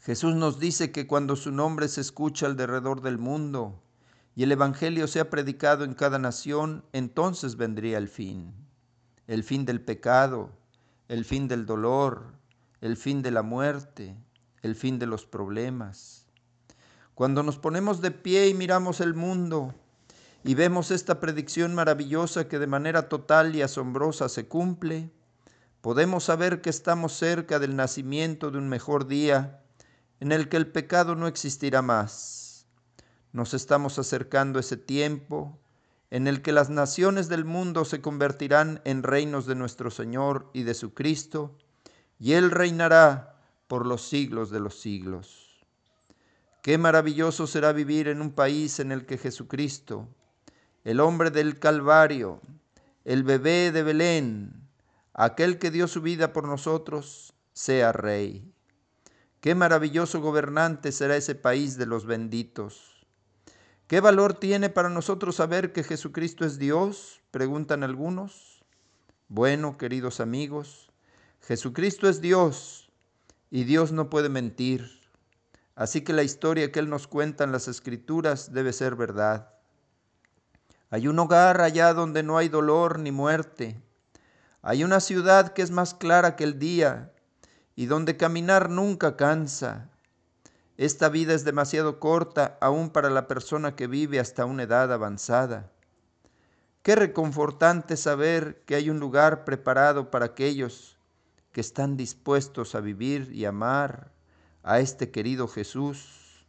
Jesús 0.00 0.34
nos 0.36 0.60
dice 0.60 0.92
que 0.92 1.06
cuando 1.06 1.34
su 1.34 1.50
nombre 1.50 1.88
se 1.88 2.00
escucha 2.00 2.46
alrededor 2.46 3.00
del 3.00 3.18
mundo 3.18 3.82
y 4.36 4.44
el 4.44 4.52
Evangelio 4.52 5.08
sea 5.08 5.28
predicado 5.28 5.82
en 5.84 5.94
cada 5.94 6.18
nación, 6.18 6.84
entonces 6.92 7.56
vendría 7.56 7.98
el 7.98 8.08
fin. 8.08 8.52
El 9.26 9.42
fin 9.42 9.64
del 9.64 9.80
pecado, 9.80 10.50
el 11.08 11.24
fin 11.24 11.48
del 11.48 11.66
dolor, 11.66 12.34
el 12.80 12.96
fin 12.96 13.22
de 13.22 13.30
la 13.30 13.42
muerte, 13.42 14.16
el 14.62 14.76
fin 14.76 14.98
de 14.98 15.06
los 15.06 15.26
problemas. 15.26 16.26
Cuando 17.14 17.42
nos 17.42 17.58
ponemos 17.58 18.00
de 18.00 18.10
pie 18.10 18.48
y 18.48 18.54
miramos 18.54 19.00
el 19.00 19.14
mundo, 19.14 19.74
y 20.44 20.54
vemos 20.54 20.90
esta 20.90 21.18
predicción 21.18 21.74
maravillosa 21.74 22.46
que 22.46 22.58
de 22.58 22.66
manera 22.66 23.08
total 23.08 23.56
y 23.56 23.62
asombrosa 23.62 24.28
se 24.28 24.46
cumple, 24.46 25.10
podemos 25.84 26.24
saber 26.24 26.62
que 26.62 26.70
estamos 26.70 27.12
cerca 27.12 27.58
del 27.58 27.76
nacimiento 27.76 28.50
de 28.50 28.56
un 28.56 28.70
mejor 28.70 29.06
día 29.06 29.60
en 30.18 30.32
el 30.32 30.48
que 30.48 30.56
el 30.56 30.68
pecado 30.68 31.14
no 31.14 31.26
existirá 31.26 31.82
más. 31.82 32.66
Nos 33.32 33.52
estamos 33.52 33.98
acercando 33.98 34.58
a 34.58 34.60
ese 34.60 34.78
tiempo 34.78 35.58
en 36.10 36.26
el 36.26 36.40
que 36.40 36.52
las 36.52 36.70
naciones 36.70 37.28
del 37.28 37.44
mundo 37.44 37.84
se 37.84 38.00
convertirán 38.00 38.80
en 38.86 39.02
reinos 39.02 39.44
de 39.44 39.56
nuestro 39.56 39.90
Señor 39.90 40.48
y 40.54 40.62
de 40.62 40.72
su 40.72 40.94
Cristo, 40.94 41.54
y 42.18 42.32
Él 42.32 42.50
reinará 42.50 43.38
por 43.68 43.84
los 43.84 44.08
siglos 44.08 44.48
de 44.48 44.60
los 44.60 44.80
siglos. 44.80 45.66
Qué 46.62 46.78
maravilloso 46.78 47.46
será 47.46 47.72
vivir 47.72 48.08
en 48.08 48.22
un 48.22 48.32
país 48.32 48.80
en 48.80 48.90
el 48.90 49.04
que 49.04 49.18
Jesucristo, 49.18 50.08
el 50.82 50.98
hombre 50.98 51.30
del 51.30 51.58
Calvario, 51.58 52.40
el 53.04 53.22
bebé 53.22 53.70
de 53.70 53.82
Belén, 53.82 54.63
aquel 55.14 55.58
que 55.58 55.70
dio 55.70 55.88
su 55.88 56.02
vida 56.02 56.32
por 56.32 56.46
nosotros, 56.46 57.34
sea 57.52 57.92
rey. 57.92 58.52
Qué 59.40 59.54
maravilloso 59.54 60.20
gobernante 60.20 60.90
será 60.90 61.16
ese 61.16 61.34
país 61.34 61.76
de 61.78 61.86
los 61.86 62.04
benditos. 62.04 63.06
¿Qué 63.86 64.00
valor 64.00 64.34
tiene 64.34 64.70
para 64.70 64.88
nosotros 64.88 65.36
saber 65.36 65.72
que 65.72 65.84
Jesucristo 65.84 66.44
es 66.44 66.58
Dios? 66.58 67.20
Preguntan 67.30 67.84
algunos. 67.84 68.64
Bueno, 69.28 69.78
queridos 69.78 70.20
amigos, 70.20 70.90
Jesucristo 71.42 72.08
es 72.08 72.20
Dios 72.20 72.90
y 73.50 73.64
Dios 73.64 73.92
no 73.92 74.10
puede 74.10 74.28
mentir. 74.28 75.00
Así 75.76 76.02
que 76.02 76.12
la 76.12 76.22
historia 76.22 76.72
que 76.72 76.80
Él 76.80 76.88
nos 76.88 77.06
cuenta 77.06 77.44
en 77.44 77.52
las 77.52 77.68
Escrituras 77.68 78.52
debe 78.52 78.72
ser 78.72 78.96
verdad. 78.96 79.54
Hay 80.90 81.08
un 81.08 81.18
hogar 81.18 81.60
allá 81.60 81.92
donde 81.92 82.22
no 82.22 82.38
hay 82.38 82.48
dolor 82.48 82.98
ni 82.98 83.12
muerte. 83.12 83.80
Hay 84.66 84.82
una 84.82 85.00
ciudad 85.00 85.52
que 85.52 85.60
es 85.60 85.70
más 85.70 85.92
clara 85.92 86.36
que 86.36 86.44
el 86.44 86.58
día 86.58 87.12
y 87.76 87.84
donde 87.84 88.16
caminar 88.16 88.70
nunca 88.70 89.14
cansa. 89.14 89.90
Esta 90.78 91.10
vida 91.10 91.34
es 91.34 91.44
demasiado 91.44 92.00
corta 92.00 92.56
aún 92.62 92.88
para 92.88 93.10
la 93.10 93.28
persona 93.28 93.76
que 93.76 93.86
vive 93.86 94.18
hasta 94.18 94.46
una 94.46 94.62
edad 94.62 94.90
avanzada. 94.90 95.70
Qué 96.82 96.96
reconfortante 96.96 97.98
saber 97.98 98.62
que 98.64 98.74
hay 98.74 98.88
un 98.88 99.00
lugar 99.00 99.44
preparado 99.44 100.10
para 100.10 100.24
aquellos 100.24 100.96
que 101.52 101.60
están 101.60 101.98
dispuestos 101.98 102.74
a 102.74 102.80
vivir 102.80 103.30
y 103.34 103.44
amar 103.44 104.12
a 104.62 104.80
este 104.80 105.10
querido 105.10 105.46
Jesús 105.46 106.46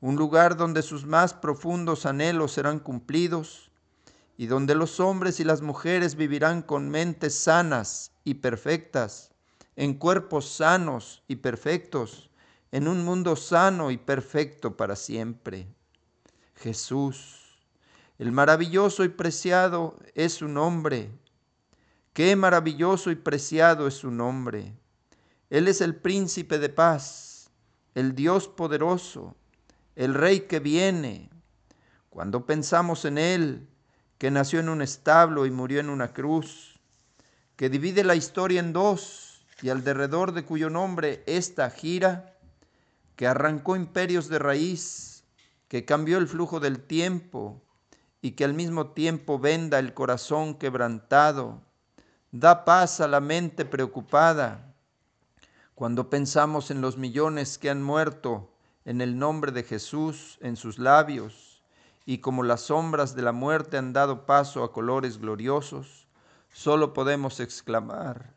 un 0.00 0.14
lugar 0.14 0.56
donde 0.56 0.82
sus 0.82 1.06
más 1.06 1.34
profundos 1.34 2.06
anhelos 2.06 2.52
serán 2.52 2.78
cumplidos 2.78 3.71
y 4.36 4.46
donde 4.46 4.74
los 4.74 5.00
hombres 5.00 5.40
y 5.40 5.44
las 5.44 5.62
mujeres 5.62 6.16
vivirán 6.16 6.62
con 6.62 6.90
mentes 6.90 7.34
sanas 7.34 8.12
y 8.24 8.34
perfectas, 8.34 9.30
en 9.76 9.94
cuerpos 9.94 10.48
sanos 10.48 11.22
y 11.28 11.36
perfectos, 11.36 12.30
en 12.70 12.88
un 12.88 13.04
mundo 13.04 13.36
sano 13.36 13.90
y 13.90 13.98
perfecto 13.98 14.76
para 14.76 14.96
siempre. 14.96 15.66
Jesús, 16.56 17.58
el 18.18 18.32
maravilloso 18.32 19.04
y 19.04 19.08
preciado 19.08 19.96
es 20.14 20.34
su 20.34 20.48
nombre. 20.48 21.10
Qué 22.12 22.36
maravilloso 22.36 23.10
y 23.10 23.16
preciado 23.16 23.86
es 23.86 23.94
su 23.94 24.10
nombre. 24.10 24.74
Él 25.50 25.68
es 25.68 25.80
el 25.80 25.96
príncipe 25.96 26.58
de 26.58 26.68
paz, 26.68 27.50
el 27.94 28.14
Dios 28.14 28.48
poderoso 28.48 29.34
el 29.96 30.14
rey 30.14 30.40
que 30.40 30.60
viene. 30.60 31.30
Cuando 32.10 32.46
pensamos 32.46 33.04
en 33.04 33.18
Él, 33.18 33.68
que 34.22 34.30
nació 34.30 34.60
en 34.60 34.68
un 34.68 34.82
establo 34.82 35.46
y 35.46 35.50
murió 35.50 35.80
en 35.80 35.90
una 35.90 36.12
cruz, 36.12 36.78
que 37.56 37.68
divide 37.68 38.04
la 38.04 38.14
historia 38.14 38.60
en 38.60 38.72
dos 38.72 39.44
y 39.62 39.68
alrededor 39.68 40.30
de 40.30 40.44
cuyo 40.44 40.70
nombre 40.70 41.24
esta 41.26 41.68
gira, 41.70 42.32
que 43.16 43.26
arrancó 43.26 43.74
imperios 43.74 44.28
de 44.28 44.38
raíz, 44.38 45.24
que 45.66 45.84
cambió 45.84 46.18
el 46.18 46.28
flujo 46.28 46.60
del 46.60 46.78
tiempo 46.78 47.60
y 48.20 48.30
que 48.36 48.44
al 48.44 48.54
mismo 48.54 48.92
tiempo 48.92 49.40
venda 49.40 49.80
el 49.80 49.92
corazón 49.92 50.54
quebrantado, 50.54 51.60
da 52.30 52.64
paz 52.64 53.00
a 53.00 53.08
la 53.08 53.18
mente 53.18 53.64
preocupada. 53.64 54.72
Cuando 55.74 56.10
pensamos 56.10 56.70
en 56.70 56.80
los 56.80 56.96
millones 56.96 57.58
que 57.58 57.70
han 57.70 57.82
muerto 57.82 58.54
en 58.84 59.00
el 59.00 59.18
nombre 59.18 59.50
de 59.50 59.64
Jesús 59.64 60.38
en 60.42 60.54
sus 60.54 60.78
labios, 60.78 61.51
y 62.04 62.18
como 62.18 62.42
las 62.42 62.62
sombras 62.62 63.14
de 63.14 63.22
la 63.22 63.32
muerte 63.32 63.78
han 63.78 63.92
dado 63.92 64.26
paso 64.26 64.64
a 64.64 64.72
colores 64.72 65.18
gloriosos, 65.18 66.08
solo 66.52 66.92
podemos 66.92 67.40
exclamar, 67.40 68.34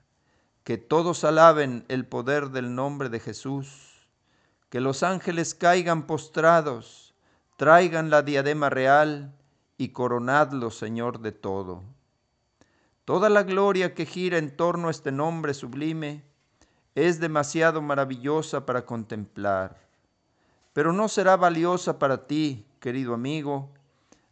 que 0.63 0.78
todos 0.78 1.23
alaben 1.23 1.86
el 1.88 2.06
poder 2.06 2.49
del 2.49 2.75
nombre 2.75 3.10
de 3.10 3.19
Jesús, 3.19 4.08
que 4.69 4.82
los 4.82 5.04
ángeles 5.04 5.54
caigan 5.54 6.08
postrados, 6.08 7.13
traigan 7.58 8.10
la 8.10 8.21
diadema 8.21 8.69
real 8.69 9.34
y 9.78 9.89
coronadlo, 9.89 10.71
Señor 10.71 11.19
de 11.19 11.32
todo. 11.32 11.84
Toda 13.06 13.30
la 13.30 13.43
gloria 13.43 13.93
que 13.93 14.06
gira 14.06 14.38
en 14.38 14.56
torno 14.56 14.88
a 14.88 14.91
este 14.91 15.12
nombre 15.12 15.54
sublime 15.54 16.23
es 16.95 17.19
demasiado 17.19 17.82
maravillosa 17.82 18.65
para 18.65 18.86
contemplar, 18.86 19.78
pero 20.73 20.91
no 20.91 21.08
será 21.08 21.36
valiosa 21.36 21.99
para 21.99 22.25
ti, 22.25 22.65
querido 22.85 23.15
amigo, 23.15 23.73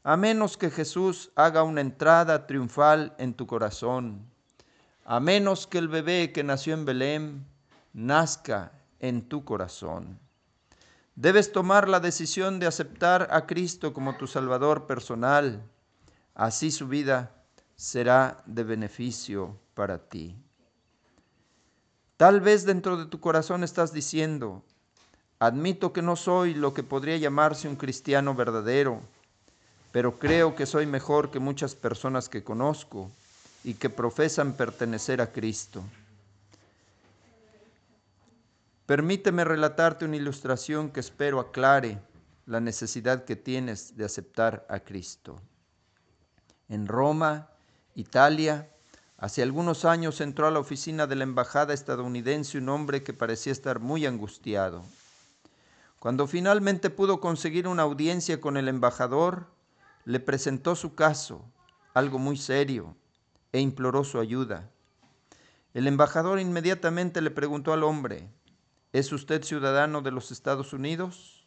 a 0.04 0.16
menos 0.16 0.58
que 0.58 0.70
Jesús 0.70 1.32
haga 1.36 1.64
una 1.64 1.82
entrada 1.82 2.46
triunfal 2.46 3.16
en 3.18 3.34
tu 3.34 3.48
corazón 3.48 4.32
a 5.06 5.20
menos 5.20 5.68
que 5.68 5.78
el 5.78 5.88
bebé 5.88 6.32
que 6.32 6.44
nació 6.44 6.74
en 6.74 6.86
Belén 6.86 7.46
nazca 7.94 8.72
en 9.00 9.28
tu 9.28 9.44
corazón. 9.44 10.20
Debes 11.16 11.52
tomar 11.52 11.90
la 11.90 12.00
decisión 12.00 12.60
de 12.60 12.68
aceptar 12.68 13.28
a 13.32 13.46
Cristo 13.46 13.94
como 13.94 14.18
tu 14.18 14.28
Salvador 14.28 14.88
personal. 14.88 15.62
Así 16.34 16.72
su 16.72 16.88
vida 16.88 17.32
será 17.76 18.42
de 18.46 18.64
beneficio 18.64 19.60
para 19.74 20.10
ti. 20.10 20.36
Tal 22.18 22.40
vez 22.40 22.66
dentro 22.66 22.98
de 22.98 23.06
tu 23.06 23.20
corazón 23.20 23.64
estás 23.64 23.94
diciendo, 23.94 24.64
admito 25.46 25.92
que 25.92 26.02
no 26.02 26.16
soy 26.16 26.54
lo 26.54 26.74
que 26.74 26.84
podría 26.84 27.18
llamarse 27.18 27.68
un 27.68 27.76
cristiano 27.76 28.34
verdadero, 28.34 29.02
pero 29.92 30.18
creo 30.18 30.56
que 30.56 30.66
soy 30.66 30.86
mejor 30.86 31.32
que 31.32 31.40
muchas 31.40 31.76
personas 31.76 32.30
que 32.30 32.46
conozco 32.46 33.12
y 33.66 33.74
que 33.74 33.90
profesan 33.90 34.54
pertenecer 34.54 35.20
a 35.20 35.34
Cristo. 35.34 35.84
Permíteme 38.86 39.44
relatarte 39.44 40.06
una 40.06 40.16
ilustración 40.16 40.90
que 40.90 41.02
espero 41.02 41.42
aclare 41.42 42.00
la 42.46 42.62
necesidad 42.62 43.26
que 43.26 43.36
tienes 43.36 43.98
de 43.98 44.06
aceptar 44.06 44.66
a 44.70 44.80
Cristo. 44.80 45.42
En 46.70 46.88
Roma, 46.88 47.50
Italia, 47.96 48.70
hace 49.18 49.42
algunos 49.42 49.84
años 49.84 50.22
entró 50.22 50.48
a 50.48 50.52
la 50.52 50.60
oficina 50.60 51.06
de 51.06 51.18
la 51.18 51.24
embajada 51.24 51.74
estadounidense 51.74 52.58
un 52.58 52.70
hombre 52.70 53.04
que 53.04 53.14
parecía 53.14 53.52
estar 53.52 53.82
muy 53.82 54.06
angustiado. 54.06 54.84
Cuando 56.04 56.28
finalmente 56.28 56.90
pudo 56.90 57.22
conseguir 57.22 57.66
una 57.66 57.84
audiencia 57.84 58.42
con 58.42 58.58
el 58.58 58.68
embajador, 58.68 59.48
le 60.04 60.20
presentó 60.20 60.76
su 60.76 60.96
caso, 60.96 61.46
algo 61.94 62.20
muy 62.20 62.36
serio, 62.36 62.98
e 63.54 63.62
imploró 63.62 64.04
su 64.04 64.20
ayuda. 64.20 64.70
El 65.74 65.88
embajador 65.88 66.42
inmediatamente 66.42 67.22
le 67.22 67.32
preguntó 67.32 67.72
al 67.72 67.84
hombre, 67.84 68.30
¿es 68.92 69.14
usted 69.14 69.44
ciudadano 69.44 70.02
de 70.02 70.12
los 70.12 70.34
Estados 70.34 70.74
Unidos? 70.74 71.46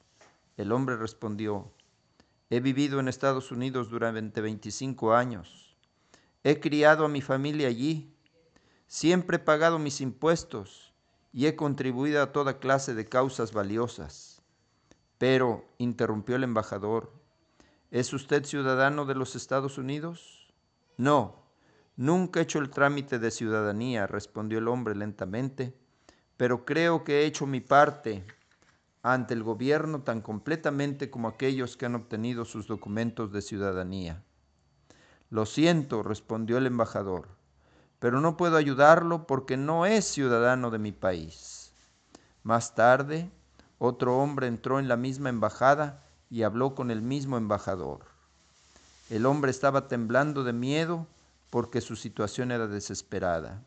El 0.56 0.72
hombre 0.72 0.96
respondió, 0.96 1.70
he 2.48 2.60
vivido 2.60 2.98
en 2.98 3.08
Estados 3.08 3.52
Unidos 3.52 3.90
durante 3.90 4.40
25 4.40 5.12
años. 5.12 5.76
He 6.44 6.60
criado 6.60 7.04
a 7.04 7.10
mi 7.10 7.20
familia 7.20 7.68
allí. 7.68 8.10
Siempre 8.86 9.36
he 9.36 9.40
pagado 9.40 9.78
mis 9.78 10.00
impuestos 10.00 10.94
y 11.30 11.44
he 11.44 11.56
contribuido 11.56 12.22
a 12.22 12.32
toda 12.32 12.58
clase 12.58 12.94
de 12.94 13.04
causas 13.04 13.52
valiosas. 13.52 14.35
Pero, 15.18 15.64
interrumpió 15.78 16.36
el 16.36 16.44
embajador, 16.44 17.12
¿es 17.90 18.12
usted 18.12 18.44
ciudadano 18.44 19.06
de 19.06 19.14
los 19.14 19.36
Estados 19.36 19.78
Unidos? 19.78 20.52
No, 20.96 21.46
Nunca 21.96 22.40
he 22.40 22.42
hecho 22.42 22.58
el 22.58 22.68
trámite 22.68 23.18
de 23.18 23.30
ciudadanía, 23.30 24.06
respondió 24.06 24.58
el 24.58 24.68
hombre 24.68 24.94
lentamente, 24.94 25.74
pero 26.36 26.66
creo 26.66 27.04
que 27.04 27.20
he 27.20 27.24
hecho 27.24 27.46
mi 27.46 27.60
parte 27.60 28.26
ante 29.02 29.32
el 29.32 29.42
gobierno 29.42 30.02
tan 30.02 30.20
completamente 30.20 31.08
como 31.08 31.28
aquellos 31.28 31.78
que 31.78 31.86
han 31.86 31.94
obtenido 31.94 32.44
sus 32.44 32.66
documentos 32.66 33.32
de 33.32 33.40
ciudadanía. 33.40 34.22
Lo 35.30 35.46
siento, 35.46 36.02
respondió 36.02 36.58
el 36.58 36.66
embajador, 36.66 37.28
pero 37.98 38.20
no 38.20 38.36
puedo 38.36 38.58
ayudarlo 38.58 39.26
porque 39.26 39.56
no 39.56 39.86
es 39.86 40.04
ciudadano 40.04 40.70
de 40.70 40.78
mi 40.78 40.92
país. 40.92 41.72
Más 42.42 42.74
tarde, 42.74 43.30
otro 43.78 44.18
hombre 44.18 44.46
entró 44.46 44.78
en 44.78 44.88
la 44.88 44.96
misma 44.96 45.28
embajada 45.28 46.02
y 46.30 46.42
habló 46.42 46.74
con 46.74 46.90
el 46.90 47.02
mismo 47.02 47.36
embajador. 47.36 48.06
El 49.10 49.26
hombre 49.26 49.50
estaba 49.50 49.86
temblando 49.88 50.44
de 50.44 50.52
miedo 50.52 51.06
porque 51.50 51.80
su 51.80 51.94
situación 51.94 52.50
era 52.50 52.66
desesperada. 52.66 53.62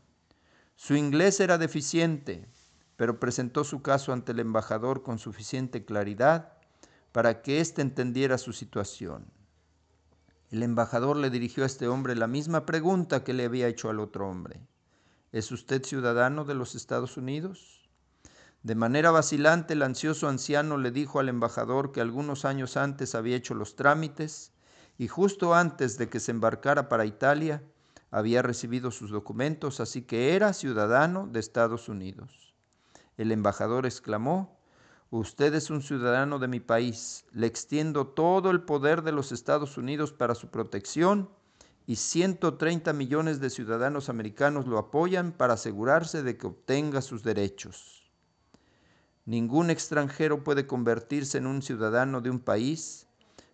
Su 0.76 0.95
inglés 0.95 1.39
era 1.39 1.58
deficiente, 1.58 2.48
pero 2.98 3.19
presentó 3.19 3.63
su 3.63 3.82
caso 3.82 4.12
ante 4.12 4.32
el 4.32 4.39
embajador 4.39 5.04
con 5.04 5.19
suficiente 5.19 5.86
claridad 5.86 6.54
para 7.12 7.41
que 7.41 7.62
éste 7.62 7.82
entendiera 7.82 8.38
su 8.38 8.54
situación. 8.54 9.26
El 10.52 10.63
embajador 10.63 11.15
le 11.15 11.30
dirigió 11.30 11.63
a 11.63 11.67
este 11.67 11.88
hombre 11.88 12.15
la 12.15 12.28
misma 12.28 12.65
pregunta 12.65 13.24
que 13.24 13.34
le 13.34 13.45
había 13.45 13.67
hecho 13.67 13.89
al 13.89 14.00
otro 14.00 14.28
hombre. 14.28 14.60
¿Es 15.32 15.52
usted 15.52 15.84
ciudadano 15.84 16.43
de 16.43 16.56
los 16.56 16.76
Estados 16.76 17.15
Unidos? 17.17 17.79
De 18.62 18.76
manera 18.76 19.12
vacilante, 19.12 19.74
el 19.74 19.82
ansioso 19.84 20.28
anciano 20.28 20.78
le 20.78 20.91
dijo 20.91 21.19
al 21.19 21.30
embajador 21.30 21.93
que 21.93 22.02
algunos 22.02 22.43
años 22.43 22.76
antes 22.76 23.15
había 23.15 23.38
hecho 23.38 23.54
los 23.56 23.78
trámites 23.78 24.52
y 24.98 25.08
justo 25.08 25.56
antes 25.56 25.98
de 25.98 26.10
que 26.10 26.19
se 26.19 26.32
embarcara 26.32 26.89
para 26.89 27.06
Italia, 27.06 27.63
había 28.12 28.41
recibido 28.41 28.91
sus 28.91 29.12
documentos, 29.12 29.80
así 29.80 30.02
que 30.02 30.36
era 30.36 30.52
ciudadano 30.52 31.28
de 31.28 31.39
Estados 31.39 31.88
Unidos. 31.88 32.54
El 33.17 33.32
embajador 33.32 33.86
exclamó, 33.86 34.60
Usted 35.12 35.56
es 35.56 35.69
un 35.69 35.82
ciudadano 35.82 36.38
de 36.38 36.48
mi 36.48 36.60
país, 36.60 37.26
le 37.32 37.48
extiendo 37.48 38.08
todo 38.08 38.52
el 38.52 38.62
poder 38.62 39.02
de 39.02 39.12
los 39.12 39.32
Estados 39.32 39.78
Unidos 39.78 40.12
para 40.12 40.36
su 40.36 40.50
protección 40.50 41.30
y 41.88 41.95
130 41.95 42.93
millones 42.93 43.39
de 43.39 43.50
ciudadanos 43.50 44.10
americanos 44.10 44.67
lo 44.67 44.78
apoyan 44.78 45.32
para 45.32 45.54
asegurarse 45.54 46.22
de 46.22 46.38
que 46.38 46.45
obtenga 46.45 47.02
sus 47.02 47.24
derechos. 47.24 47.99
Ningún 49.30 49.70
extranjero 49.70 50.44
puede 50.44 50.65
convertirse 50.65 51.38
en 51.38 51.46
un 51.46 51.62
ciudadano 51.62 52.20
de 52.20 52.32
un 52.32 52.39
país 52.39 53.06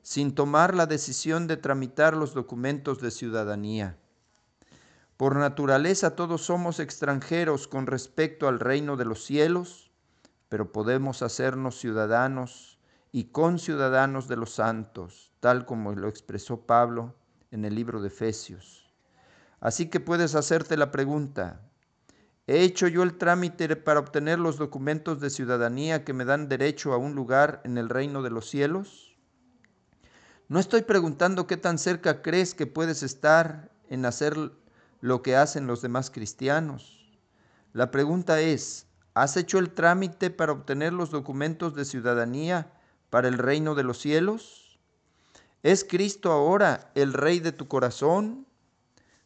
sin 0.04 0.34
tomar 0.34 0.74
la 0.74 0.86
decisión 0.86 1.48
de 1.48 1.58
tramitar 1.58 2.16
los 2.16 2.34
documentos 2.34 3.02
de 3.02 3.12
ciudadanía. 3.12 3.98
Por 5.18 5.36
naturaleza 5.36 6.16
todos 6.16 6.44
somos 6.44 6.80
extranjeros 6.80 7.68
con 7.68 7.88
respecto 7.88 8.48
al 8.48 8.62
reino 8.62 8.96
de 8.96 9.04
los 9.04 9.26
cielos, 9.26 9.92
pero 10.48 10.72
podemos 10.72 11.22
hacernos 11.22 11.78
ciudadanos 11.78 12.80
y 13.12 13.26
conciudadanos 13.26 14.30
de 14.30 14.38
los 14.38 14.52
santos, 14.52 15.34
tal 15.42 15.66
como 15.66 15.92
lo 15.92 16.08
expresó 16.08 16.62
Pablo 16.62 17.16
en 17.52 17.66
el 17.66 17.76
libro 17.76 18.02
de 18.02 18.08
Efesios. 18.08 18.90
Así 19.60 19.90
que 19.90 20.00
puedes 20.00 20.36
hacerte 20.36 20.78
la 20.78 20.92
pregunta, 20.94 21.60
¿he 22.48 22.64
hecho 22.64 22.88
yo 22.88 23.04
el 23.04 23.18
trámite 23.18 23.76
para 23.76 24.00
obtener 24.00 24.40
los 24.40 24.58
documentos 24.58 25.20
de 25.20 25.30
ciudadanía 25.30 26.04
que 26.04 26.14
me 26.14 26.26
dan 26.26 26.48
derecho 26.48 26.94
a 26.94 26.98
un 26.98 27.16
lugar 27.16 27.62
en 27.64 27.78
el 27.78 27.90
reino 27.90 28.22
de 28.22 28.30
los 28.30 28.50
cielos? 28.50 29.16
No 30.48 30.60
estoy 30.60 30.84
preguntando 30.84 31.48
qué 31.48 31.58
tan 31.58 31.80
cerca 31.80 32.22
crees 32.22 32.54
que 32.54 32.68
puedes 32.68 33.02
estar 33.02 33.72
en 33.90 34.06
hacer 34.06 34.38
lo 35.02 35.22
que 35.22 35.36
hacen 35.36 35.66
los 35.66 35.82
demás 35.82 36.12
cristianos. 36.12 37.20
La 37.74 37.90
pregunta 37.90 38.40
es, 38.42 38.88
¿has 39.16 39.38
hecho 39.38 39.58
el 39.58 39.72
trámite 39.72 40.30
para 40.30 40.52
obtener 40.52 40.94
los 40.94 41.10
documentos 41.10 41.74
de 41.74 41.84
ciudadanía 41.84 42.72
para 43.10 43.28
el 43.28 43.40
reino 43.40 43.74
de 43.74 43.84
los 43.84 44.00
cielos? 44.00 44.80
¿Es 45.64 45.84
Cristo 45.84 46.32
ahora 46.32 46.92
el 46.94 47.14
rey 47.14 47.40
de 47.40 47.52
tu 47.52 47.68
corazón? 47.68 48.46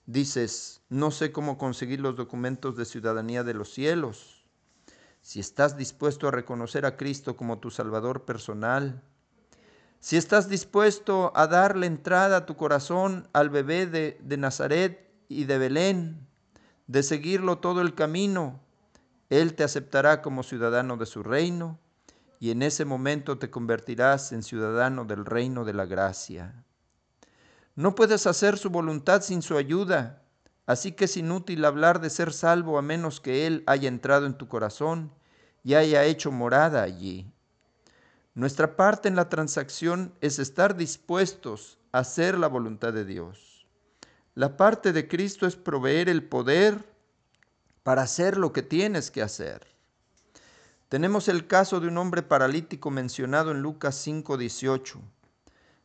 Dices, 0.09 0.81
no 0.89 1.11
sé 1.11 1.31
cómo 1.31 1.59
conseguir 1.59 1.99
los 1.99 2.15
documentos 2.15 2.75
de 2.75 2.85
ciudadanía 2.85 3.43
de 3.43 3.53
los 3.53 3.71
cielos. 3.71 4.43
Si 5.21 5.39
estás 5.39 5.77
dispuesto 5.77 6.27
a 6.27 6.31
reconocer 6.31 6.87
a 6.87 6.97
Cristo 6.97 7.37
como 7.37 7.59
tu 7.59 7.69
Salvador 7.69 8.25
personal, 8.25 9.03
si 9.99 10.17
estás 10.17 10.49
dispuesto 10.49 11.31
a 11.35 11.45
darle 11.45 11.85
entrada 11.85 12.37
a 12.37 12.45
tu 12.47 12.55
corazón 12.55 13.27
al 13.33 13.51
bebé 13.51 13.85
de, 13.85 14.19
de 14.23 14.37
Nazaret 14.37 15.11
y 15.27 15.43
de 15.43 15.59
Belén, 15.59 16.27
de 16.87 17.03
seguirlo 17.03 17.59
todo 17.59 17.81
el 17.81 17.93
camino, 17.93 18.61
Él 19.29 19.53
te 19.53 19.63
aceptará 19.63 20.23
como 20.23 20.41
ciudadano 20.41 20.97
de 20.97 21.05
su 21.05 21.21
reino 21.21 21.77
y 22.39 22.49
en 22.49 22.63
ese 22.63 22.83
momento 22.83 23.37
te 23.37 23.51
convertirás 23.51 24.31
en 24.31 24.41
ciudadano 24.41 25.05
del 25.05 25.23
reino 25.23 25.65
de 25.65 25.73
la 25.73 25.85
gracia. 25.85 26.65
No 27.79 27.95
puedes 27.95 28.27
hacer 28.27 28.57
su 28.57 28.69
voluntad 28.69 29.21
sin 29.21 29.41
su 29.41 29.57
ayuda, 29.57 30.21
Así 30.69 30.91
que 30.91 31.05
es 31.05 31.17
inútil 31.17 31.65
hablar 31.65 31.99
de 31.99 32.11
ser 32.11 32.31
salvo 32.31 32.77
a 32.77 32.83
menos 32.83 33.19
que 33.19 33.47
Él 33.47 33.63
haya 33.65 33.87
entrado 33.87 34.27
en 34.27 34.37
tu 34.37 34.47
corazón 34.47 35.11
y 35.63 35.73
haya 35.73 36.03
hecho 36.03 36.31
morada 36.31 36.83
allí. 36.83 37.33
Nuestra 38.35 38.75
parte 38.75 39.07
en 39.07 39.15
la 39.15 39.29
transacción 39.29 40.13
es 40.21 40.37
estar 40.37 40.77
dispuestos 40.77 41.79
a 41.91 41.99
hacer 41.99 42.37
la 42.37 42.45
voluntad 42.45 42.93
de 42.93 43.03
Dios. 43.03 43.65
La 44.35 44.57
parte 44.57 44.93
de 44.93 45.07
Cristo 45.07 45.47
es 45.47 45.55
proveer 45.55 46.07
el 46.07 46.23
poder 46.23 46.85
para 47.81 48.03
hacer 48.03 48.37
lo 48.37 48.53
que 48.53 48.61
tienes 48.61 49.09
que 49.09 49.23
hacer. 49.23 49.65
Tenemos 50.87 51.29
el 51.29 51.47
caso 51.47 51.79
de 51.79 51.87
un 51.87 51.97
hombre 51.97 52.21
paralítico 52.21 52.91
mencionado 52.91 53.49
en 53.49 53.63
Lucas 53.63 53.95
5:18. 54.05 55.01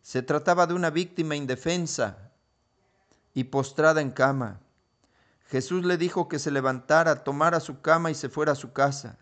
Se 0.04 0.20
trataba 0.20 0.66
de 0.66 0.74
una 0.74 0.90
víctima 0.90 1.34
indefensa 1.34 2.30
y 3.32 3.44
postrada 3.44 4.02
en 4.02 4.10
cama. 4.10 4.60
Jesús 5.46 5.82
le 5.82 5.96
dijo 5.96 6.28
que 6.28 6.38
se 6.38 6.50
levantara, 6.50 7.24
tomara 7.24 7.58
su 7.58 7.80
cama 7.80 8.10
y 8.10 8.14
se 8.14 8.28
fuera 8.28 8.52
a 8.52 8.54
su 8.54 8.74
casa. 8.74 9.16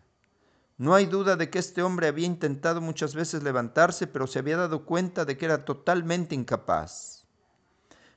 No 0.78 0.96
hay 0.96 1.06
duda 1.06 1.36
de 1.36 1.50
que 1.50 1.60
este 1.60 1.84
hombre 1.84 2.08
había 2.08 2.26
intentado 2.26 2.80
muchas 2.80 3.14
veces 3.14 3.44
levantarse, 3.44 4.08
pero 4.08 4.26
se 4.26 4.40
había 4.40 4.56
dado 4.56 4.84
cuenta 4.84 5.24
de 5.24 5.38
que 5.38 5.44
era 5.44 5.64
totalmente 5.64 6.34
incapaz. 6.34 7.28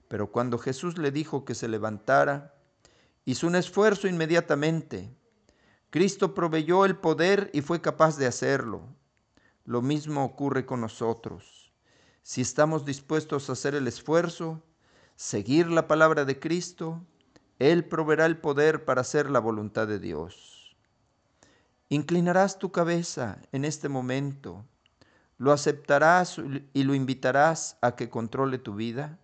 Pero 0.08 0.32
cuando 0.32 0.58
Jesús 0.58 0.98
le 0.98 1.12
dijo 1.12 1.46
que 1.46 1.54
se 1.54 1.68
levantara, 1.68 2.56
hizo 3.26 3.46
un 3.46 3.58
esfuerzo 3.58 4.08
inmediatamente. 4.08 5.16
Cristo 5.92 6.34
proveyó 6.34 6.86
el 6.86 6.98
poder 6.98 7.52
y 7.54 7.62
fue 7.62 7.80
capaz 7.80 8.18
de 8.18 8.26
hacerlo. 8.26 8.82
Lo 9.66 9.84
mismo 9.84 10.26
ocurre 10.26 10.66
con 10.66 10.82
nosotros. 10.82 11.65
Si 12.28 12.42
estamos 12.42 12.86
dispuestos 12.86 13.48
a 13.48 13.54
hacer 13.54 13.76
el 13.76 13.88
esfuerzo, 13.88 14.60
seguir 15.16 15.68
la 15.70 15.88
palabra 15.88 16.26
de 16.26 16.40
Cristo, 16.40 17.06
Él 17.60 17.86
proveerá 17.86 18.26
el 18.26 18.36
poder 18.36 18.84
para 18.84 19.02
hacer 19.02 19.30
la 19.30 19.38
voluntad 19.38 19.88
de 19.88 20.00
Dios. 20.00 20.76
Inclinarás 21.88 22.58
tu 22.58 22.72
cabeza 22.72 23.38
en 23.52 23.64
este 23.64 23.90
momento, 23.90 24.66
lo 25.38 25.52
aceptarás 25.52 26.42
y 26.74 26.84
lo 26.84 26.96
invitarás 26.96 27.78
a 27.82 27.96
que 27.96 28.10
controle 28.10 28.58
tu 28.58 28.74
vida. 28.74 29.20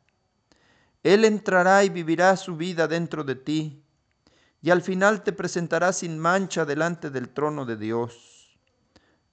Él 1.02 1.26
entrará 1.26 1.84
y 1.84 1.90
vivirá 1.90 2.38
su 2.38 2.56
vida 2.56 2.88
dentro 2.88 3.24
de 3.24 3.34
ti 3.34 3.82
y 4.62 4.70
al 4.70 4.84
final 4.84 5.24
te 5.24 5.34
presentará 5.34 5.92
sin 5.92 6.20
mancha 6.20 6.66
delante 6.66 7.10
del 7.10 7.30
trono 7.30 7.66
de 7.66 7.78
Dios. 7.78 8.60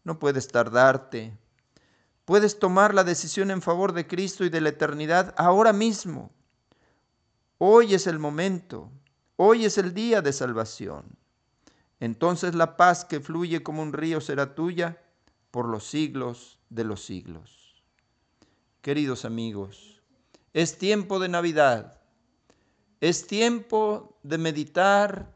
No 0.05 0.19
puedes 0.19 0.49
tardarte. 0.49 1.37
Puedes 2.29 2.59
tomar 2.59 2.93
la 2.93 3.05
decisión 3.05 3.51
en 3.51 3.63
favor 3.63 3.95
de 3.95 4.07
Cristo 4.07 4.45
y 4.45 4.51
de 4.51 4.61
la 4.61 4.69
eternidad 4.69 5.35
ahora 5.39 5.73
mismo. 5.73 6.31
Hoy 7.57 7.95
es 7.95 8.07
el 8.07 8.19
momento. 8.19 8.93
Hoy 9.37 9.65
es 9.65 9.79
el 9.79 9.95
día 9.95 10.21
de 10.21 10.35
salvación. 10.35 11.07
Entonces 12.01 12.55
la 12.55 12.77
paz 12.77 13.07
que 13.07 13.21
fluye 13.21 13.63
como 13.63 13.81
un 13.81 13.95
río 13.95 14.21
será 14.21 14.55
tuya 14.55 14.99
por 15.51 15.67
los 15.67 15.85
siglos 15.89 16.59
de 16.69 16.85
los 16.85 17.03
siglos. 17.03 17.83
Queridos 18.83 19.25
amigos, 19.25 20.03
es 20.53 20.77
tiempo 20.77 21.19
de 21.21 21.31
Navidad 21.31 21.99
es 23.01 23.27
tiempo 23.29 24.19
de 24.25 24.39
meditar 24.39 25.33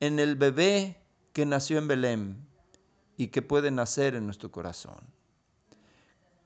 en 0.00 0.18
el 0.18 0.36
bebé 0.36 1.02
que 1.32 1.46
nació 1.46 1.78
en 1.78 1.88
Belén 1.88 2.46
y 3.16 3.28
que 3.28 3.40
puede 3.40 3.70
nacer 3.70 4.14
en 4.14 4.26
nuestro 4.26 4.50
corazón. 4.50 5.19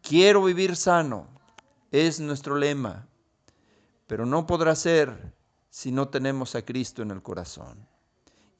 Quiero 0.07 0.45
vivir 0.45 0.77
sano, 0.77 1.27
es 1.91 2.21
nuestro 2.21 2.57
lema, 2.57 3.09
pero 4.07 4.27
no 4.27 4.47
podrá 4.47 4.77
ser 4.77 5.33
si 5.71 5.93
no 5.93 6.09
tenemos 6.09 6.55
a 6.55 6.63
Cristo 6.63 7.01
en 7.01 7.11
el 7.11 7.23
corazón. 7.23 7.89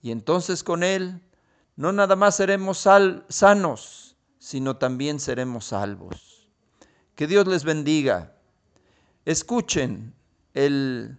Y 0.01 0.11
entonces 0.11 0.65
con 0.65 0.83
Él 0.83 1.21
no 1.77 1.93
nada 1.93 2.17
más 2.17 2.37
seremos 2.37 2.79
sanos, 2.79 4.17
sino 4.39 4.79
también 4.79 5.21
seremos 5.21 5.67
salvos. 5.67 6.49
Que 7.15 7.27
Dios 7.27 7.47
les 7.47 7.65
bendiga. 7.65 8.33
Escuchen 9.27 10.15
el 10.55 11.19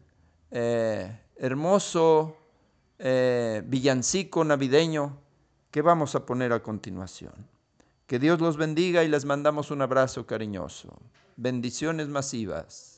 eh, 0.50 1.20
hermoso 1.36 2.36
eh, 2.98 3.62
villancico 3.64 4.44
navideño 4.44 5.20
que 5.70 5.84
vamos 5.84 6.16
a 6.16 6.26
poner 6.26 6.52
a 6.52 6.64
continuación. 6.64 7.55
Que 8.08 8.20
Dios 8.20 8.40
los 8.40 8.56
bendiga 8.56 9.04
y 9.04 9.08
les 9.08 9.26
mandamos 9.26 9.72
un 9.72 9.82
abrazo 9.82 10.28
cariñoso. 10.28 11.02
Bendiciones 11.38 12.08
masivas. 12.08 12.95